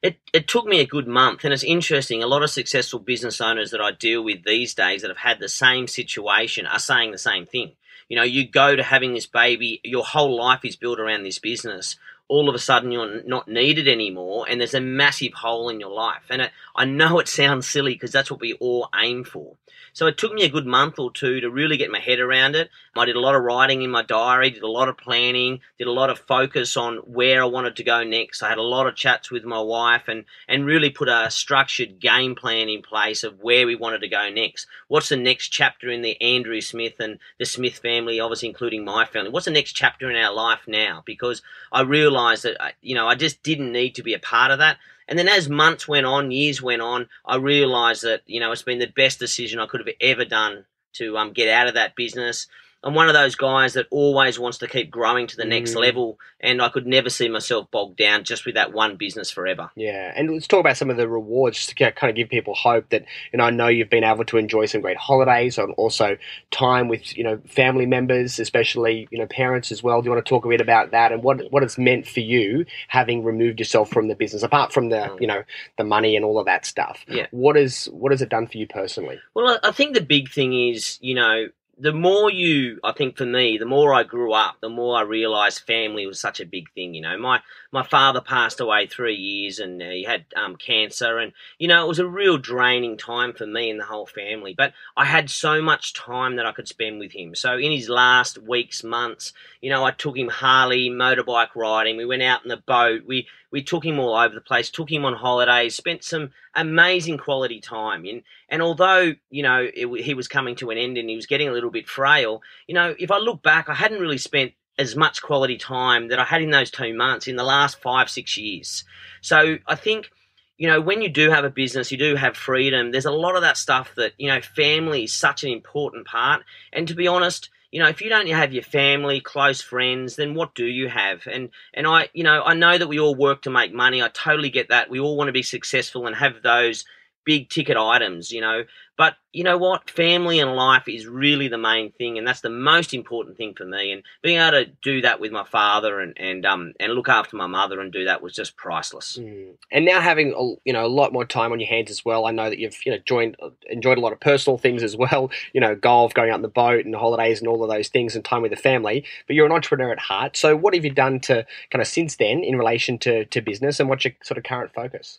It, 0.05 0.19
it 0.33 0.47
took 0.47 0.67
me 0.67 0.81
a 0.81 0.85
good 0.85 1.07
month, 1.07 1.43
and 1.43 1.51
it's 1.51 1.63
interesting. 1.63 2.21
A 2.21 2.27
lot 2.27 2.43
of 2.43 2.51
successful 2.51 2.99
business 2.99 3.41
owners 3.41 3.71
that 3.71 3.81
I 3.81 3.89
deal 3.91 4.23
with 4.23 4.43
these 4.43 4.75
days 4.75 5.01
that 5.01 5.09
have 5.09 5.17
had 5.17 5.39
the 5.39 5.49
same 5.49 5.87
situation 5.87 6.67
are 6.67 6.77
saying 6.77 7.11
the 7.11 7.17
same 7.17 7.47
thing. 7.47 7.71
You 8.07 8.17
know, 8.17 8.23
you 8.23 8.47
go 8.47 8.75
to 8.75 8.83
having 8.83 9.15
this 9.15 9.25
baby, 9.25 9.81
your 9.83 10.05
whole 10.05 10.37
life 10.37 10.63
is 10.63 10.75
built 10.75 10.99
around 10.99 11.23
this 11.23 11.39
business. 11.39 11.95
All 12.27 12.49
of 12.49 12.55
a 12.55 12.59
sudden, 12.59 12.91
you're 12.91 13.23
not 13.23 13.47
needed 13.47 13.87
anymore, 13.87 14.47
and 14.49 14.59
there's 14.59 14.73
a 14.73 14.81
massive 14.81 15.33
hole 15.33 15.69
in 15.69 15.79
your 15.79 15.91
life. 15.91 16.23
And 16.29 16.41
it, 16.41 16.51
I 16.75 16.85
know 16.85 17.19
it 17.19 17.27
sounds 17.27 17.67
silly 17.67 17.93
because 17.93 18.11
that's 18.11 18.31
what 18.31 18.41
we 18.41 18.53
all 18.53 18.89
aim 18.95 19.23
for. 19.23 19.55
So 19.95 20.07
it 20.07 20.17
took 20.17 20.33
me 20.33 20.43
a 20.43 20.49
good 20.49 20.65
month 20.65 20.99
or 20.99 21.09
two 21.09 21.39
to 21.39 21.49
really 21.49 21.77
get 21.77 21.89
my 21.89 21.99
head 21.99 22.19
around 22.19 22.55
it. 22.55 22.69
I 22.97 23.05
did 23.05 23.15
a 23.15 23.21
lot 23.21 23.33
of 23.33 23.43
writing 23.43 23.81
in 23.81 23.91
my 23.91 24.01
diary, 24.01 24.49
did 24.49 24.61
a 24.61 24.67
lot 24.67 24.89
of 24.89 24.97
planning, 24.97 25.61
did 25.77 25.87
a 25.87 25.91
lot 25.91 26.09
of 26.09 26.19
focus 26.19 26.75
on 26.75 26.97
where 26.97 27.41
I 27.41 27.45
wanted 27.45 27.77
to 27.77 27.83
go 27.85 28.03
next. 28.03 28.43
I 28.43 28.49
had 28.49 28.57
a 28.57 28.61
lot 28.61 28.87
of 28.87 28.97
chats 28.97 29.31
with 29.31 29.45
my 29.45 29.61
wife 29.61 30.09
and, 30.09 30.25
and 30.49 30.65
really 30.65 30.89
put 30.89 31.07
a 31.07 31.31
structured 31.31 32.01
game 32.01 32.35
plan 32.35 32.67
in 32.67 32.81
place 32.81 33.23
of 33.23 33.39
where 33.39 33.65
we 33.65 33.75
wanted 33.75 33.99
to 33.99 34.09
go 34.09 34.29
next. 34.29 34.67
What's 34.89 35.07
the 35.07 35.15
next 35.15 35.47
chapter 35.47 35.89
in 35.89 36.01
the 36.01 36.21
Andrew 36.21 36.59
Smith 36.59 36.99
and 36.99 37.17
the 37.39 37.45
Smith 37.45 37.77
family, 37.77 38.19
obviously 38.19 38.49
including 38.49 38.83
my 38.83 39.05
family? 39.05 39.29
What's 39.29 39.45
the 39.45 39.51
next 39.51 39.73
chapter 39.73 40.11
in 40.11 40.17
our 40.17 40.33
life 40.33 40.61
now? 40.67 41.03
Because 41.05 41.41
I 41.71 41.83
realized 41.83 42.14
that, 42.15 42.61
uh, 42.61 42.69
you 42.81 42.95
know, 42.95 43.07
I 43.07 43.15
just 43.15 43.43
didn't 43.43 43.71
need 43.71 43.95
to 43.95 44.03
be 44.03 44.13
a 44.13 44.19
part 44.19 44.51
of 44.51 44.59
that. 44.59 44.77
And 45.07 45.19
then 45.19 45.27
as 45.27 45.47
months 45.49 45.87
went 45.87 46.05
on, 46.05 46.31
years 46.31 46.61
went 46.61 46.81
on, 46.81 47.07
I 47.25 47.35
realized 47.35 48.03
that, 48.03 48.21
you 48.25 48.39
know, 48.39 48.51
it's 48.51 48.63
been 48.63 48.79
the 48.79 48.87
best 48.87 49.19
decision 49.19 49.59
I 49.59 49.67
could 49.67 49.81
have 49.85 49.95
ever 50.01 50.25
done 50.25 50.65
to 50.93 51.17
um, 51.17 51.33
get 51.33 51.49
out 51.49 51.67
of 51.67 51.75
that 51.75 51.95
business. 51.95 52.47
I'm 52.85 52.93
one 52.93 53.07
of 53.07 53.15
those 53.15 53.35
guys 53.35 53.73
that 53.73 53.87
always 53.89 54.37
wants 54.39 54.59
to 54.59 54.67
keep 54.67 54.91
growing 54.91 55.25
to 55.27 55.35
the 55.35 55.43
next 55.43 55.71
Mm. 55.73 55.79
level, 55.81 56.19
and 56.39 56.61
I 56.61 56.69
could 56.69 56.85
never 56.85 57.09
see 57.09 57.27
myself 57.27 57.69
bogged 57.71 57.97
down 57.97 58.23
just 58.23 58.45
with 58.45 58.53
that 58.55 58.71
one 58.73 58.95
business 58.95 59.31
forever. 59.31 59.71
Yeah, 59.75 60.13
and 60.15 60.31
let's 60.31 60.47
talk 60.47 60.59
about 60.59 60.77
some 60.77 60.91
of 60.91 60.97
the 60.97 61.07
rewards 61.09 61.57
just 61.57 61.69
to 61.75 61.91
kind 61.91 62.09
of 62.11 62.15
give 62.15 62.29
people 62.29 62.53
hope 62.53 62.89
that 62.89 63.03
you 63.33 63.37
know 63.37 63.45
I 63.45 63.49
know 63.49 63.67
you've 63.67 63.89
been 63.89 64.03
able 64.03 64.23
to 64.25 64.37
enjoy 64.37 64.67
some 64.67 64.81
great 64.81 64.97
holidays 64.97 65.57
and 65.57 65.73
also 65.73 66.15
time 66.51 66.87
with 66.87 67.17
you 67.17 67.23
know 67.23 67.39
family 67.47 67.85
members, 67.87 68.39
especially 68.39 69.07
you 69.11 69.17
know 69.17 69.25
parents 69.27 69.71
as 69.71 69.81
well. 69.81 70.01
Do 70.01 70.05
you 70.05 70.11
want 70.11 70.25
to 70.25 70.29
talk 70.29 70.45
a 70.45 70.49
bit 70.49 70.61
about 70.61 70.91
that 70.91 71.11
and 71.11 71.23
what 71.23 71.51
what 71.51 71.63
it's 71.63 71.77
meant 71.77 72.07
for 72.07 72.19
you 72.19 72.65
having 72.87 73.23
removed 73.23 73.59
yourself 73.59 73.89
from 73.89 74.07
the 74.09 74.15
business, 74.15 74.43
apart 74.43 74.71
from 74.71 74.89
the 74.89 74.95
Mm. 74.95 75.21
you 75.21 75.27
know 75.27 75.43
the 75.77 75.83
money 75.83 76.15
and 76.15 76.23
all 76.23 76.37
of 76.39 76.45
that 76.45 76.65
stuff? 76.65 77.03
Yeah. 77.07 77.25
What 77.31 77.57
is 77.57 77.85
what 77.91 78.11
has 78.11 78.21
it 78.21 78.29
done 78.29 78.45
for 78.47 78.57
you 78.59 78.67
personally? 78.67 79.19
Well, 79.33 79.59
I 79.63 79.69
I 79.69 79.71
think 79.71 79.95
the 79.95 80.01
big 80.01 80.29
thing 80.29 80.53
is, 80.69 80.99
you 81.01 81.15
know, 81.15 81.47
the 81.77 81.91
more 81.91 82.31
you, 82.31 82.79
I 82.83 82.93
think 82.93 83.17
for 83.17 83.25
me, 83.25 83.57
the 83.57 83.65
more 83.65 83.93
I 83.93 84.03
grew 84.03 84.31
up, 84.31 84.57
the 84.61 84.69
more 84.69 84.97
I 84.97 85.01
realised 85.01 85.59
family 85.67 86.05
was 86.05 86.19
such 86.19 86.39
a 86.39 86.45
big 86.45 86.71
thing. 86.71 86.93
You 86.93 87.01
know, 87.01 87.17
my 87.17 87.41
my 87.71 87.83
father 87.83 88.21
passed 88.21 88.61
away 88.61 88.87
three 88.87 89.15
years, 89.15 89.59
and 89.59 89.81
uh, 89.81 89.89
he 89.89 90.03
had 90.03 90.25
um, 90.37 90.55
cancer, 90.55 91.17
and 91.17 91.33
you 91.59 91.67
know, 91.67 91.83
it 91.83 91.87
was 91.87 91.99
a 91.99 92.07
real 92.07 92.37
draining 92.37 92.97
time 92.97 93.33
for 93.33 93.45
me 93.45 93.69
and 93.69 93.79
the 93.79 93.85
whole 93.85 94.05
family. 94.05 94.53
But 94.57 94.73
I 94.95 95.03
had 95.03 95.29
so 95.29 95.61
much 95.61 95.93
time 95.93 96.37
that 96.37 96.45
I 96.45 96.53
could 96.53 96.69
spend 96.69 96.99
with 96.99 97.11
him. 97.11 97.35
So 97.35 97.57
in 97.57 97.73
his 97.73 97.89
last 97.89 98.37
weeks, 98.37 98.81
months, 98.81 99.33
you 99.59 99.69
know, 99.69 99.83
I 99.83 99.91
took 99.91 100.17
him 100.17 100.29
Harley 100.29 100.89
motorbike 100.89 101.55
riding. 101.55 101.97
We 101.97 102.05
went 102.05 102.23
out 102.23 102.43
in 102.43 102.49
the 102.49 102.57
boat. 102.57 103.01
We 103.05 103.27
we 103.51 103.63
took 103.63 103.85
him 103.85 103.99
all 103.99 104.15
over 104.15 104.33
the 104.33 104.41
place. 104.41 104.69
Took 104.69 104.91
him 104.91 105.03
on 105.03 105.13
holidays. 105.13 105.75
Spent 105.75 106.05
some 106.05 106.31
amazing 106.55 107.17
quality 107.17 107.59
time. 107.59 108.05
And 108.05 108.23
and 108.49 108.61
although 108.61 109.13
you 109.29 109.43
know 109.43 109.67
it, 109.73 110.03
he 110.03 110.13
was 110.13 110.27
coming 110.27 110.55
to 110.57 110.69
an 110.69 110.77
end 110.77 110.97
and 110.97 111.09
he 111.09 111.15
was 111.15 111.25
getting 111.25 111.47
a 111.47 111.51
little 111.51 111.71
bit 111.71 111.87
frail, 111.87 112.41
you 112.67 112.75
know, 112.75 112.95
if 112.97 113.11
I 113.11 113.17
look 113.17 113.41
back, 113.41 113.69
I 113.69 113.73
hadn't 113.73 113.99
really 113.99 114.17
spent 114.17 114.53
as 114.77 114.95
much 114.95 115.21
quality 115.21 115.57
time 115.57 116.09
that 116.09 116.19
I 116.19 116.25
had 116.25 116.41
in 116.41 116.51
those 116.51 116.69
two 116.69 116.93
months 116.93 117.27
in 117.27 117.37
the 117.37 117.43
last 117.43 117.81
five 117.81 118.09
six 118.09 118.37
years. 118.37 118.83
So 119.21 119.57
I 119.67 119.75
think 119.75 120.09
you 120.57 120.67
know, 120.67 120.79
when 120.79 121.01
you 121.01 121.09
do 121.09 121.29
have 121.29 121.43
a 121.43 121.49
business, 121.49 121.91
you 121.91 121.97
do 121.97 122.15
have 122.15 122.37
freedom. 122.37 122.91
There's 122.91 123.05
a 123.05 123.11
lot 123.11 123.35
of 123.35 123.41
that 123.41 123.57
stuff 123.57 123.93
that, 123.95 124.13
you 124.17 124.29
know, 124.29 124.39
family 124.39 125.03
is 125.03 125.13
such 125.13 125.43
an 125.43 125.49
important 125.49 126.07
part. 126.07 126.43
And 126.71 126.87
to 126.87 126.95
be 126.95 127.07
honest, 127.07 127.49
you 127.75 127.81
know, 127.81 127.89
if 127.89 128.01
you 128.01 128.07
don't 128.07 128.25
have 128.29 128.53
your 128.53 128.63
family, 128.63 129.19
close 129.19 129.59
friends, 129.59 130.15
then 130.15 130.33
what 130.33 130.55
do 130.55 130.65
you 130.65 130.87
have? 130.87 131.27
And 131.27 131.49
and 131.73 131.85
I, 131.85 132.07
you 132.13 132.23
know, 132.23 132.41
I 132.41 132.53
know 132.53 132.77
that 132.77 132.87
we 132.87 133.01
all 133.01 133.13
work 133.13 133.41
to 133.41 133.49
make 133.49 133.73
money. 133.73 134.01
I 134.01 134.07
totally 134.07 134.49
get 134.49 134.69
that. 134.69 134.89
We 134.89 135.01
all 135.01 135.17
want 135.17 135.27
to 135.27 135.33
be 135.33 135.43
successful 135.43 136.07
and 136.07 136.15
have 136.15 136.41
those 136.41 136.85
big 137.25 137.49
ticket 137.49 137.75
items, 137.75 138.31
you 138.31 138.41
know. 138.41 138.63
But 138.97 139.15
you 139.33 139.43
know 139.43 139.57
what? 139.57 139.89
Family 139.89 140.39
and 140.39 140.55
life 140.55 140.87
is 140.87 141.05
really 141.05 141.49
the 141.49 141.57
main 141.57 141.91
thing, 141.91 142.17
and 142.17 142.25
that's 142.25 142.39
the 142.39 142.49
most 142.49 142.93
important 142.93 143.35
thing 143.35 143.53
for 143.53 143.65
me. 143.65 143.91
And 143.91 144.03
being 144.21 144.39
able 144.39 144.51
to 144.51 144.71
do 144.81 145.01
that 145.01 145.19
with 145.19 145.33
my 145.33 145.43
father 145.43 145.99
and 145.99 146.13
and 146.17 146.45
um 146.45 146.73
and 146.79 146.93
look 146.93 147.09
after 147.09 147.35
my 147.35 147.47
mother 147.47 147.81
and 147.81 147.91
do 147.91 148.05
that 148.05 148.21
was 148.21 148.33
just 148.33 148.55
priceless. 148.55 149.17
Mm. 149.19 149.55
And 149.69 149.83
now 149.83 149.99
having 149.99 150.33
a- 150.33 150.55
you 150.63 150.71
know 150.71 150.85
a 150.85 150.87
lot 150.87 151.11
more 151.11 151.25
time 151.25 151.51
on 151.51 151.59
your 151.59 151.67
hands 151.67 151.91
as 151.91 152.05
well. 152.05 152.25
I 152.25 152.31
know 152.31 152.49
that 152.49 152.57
you've 152.57 152.77
you 152.85 152.93
know 152.93 152.99
joined 152.99 153.35
enjoyed 153.69 153.97
a 153.97 154.01
lot 154.01 154.13
of 154.13 154.21
personal 154.21 154.57
things 154.57 154.83
as 154.83 154.95
well. 154.95 155.29
You 155.53 155.61
know, 155.61 155.75
golf, 155.75 156.13
going 156.13 156.31
out 156.31 156.35
on 156.35 156.41
the 156.41 156.49
boat, 156.49 156.85
and 156.85 156.93
holidays, 156.93 157.39
and 157.39 157.47
all 157.47 157.63
of 157.63 157.69
those 157.69 157.87
things, 157.87 158.15
and 158.15 158.25
time 158.25 158.41
with 158.41 158.51
the 158.51 158.57
family. 158.57 159.05
But 159.25 159.35
you're 159.35 159.45
an 159.45 159.51
entrepreneur 159.53 159.91
at 159.91 159.99
heart. 159.99 160.35
So 160.35 160.55
what 160.55 160.73
have 160.73 160.83
you 160.83 160.91
done 160.91 161.21
to 161.21 161.45
kind 161.71 161.81
of 161.81 161.87
since 161.87 162.17
then 162.17 162.43
in 162.43 162.57
relation 162.57 162.97
to 162.99 163.25
to 163.25 163.41
business, 163.41 163.79
and 163.79 163.87
what's 163.87 164.03
your 164.03 164.13
sort 164.23 164.37
of 164.37 164.43
current 164.43 164.73
focus? 164.73 165.17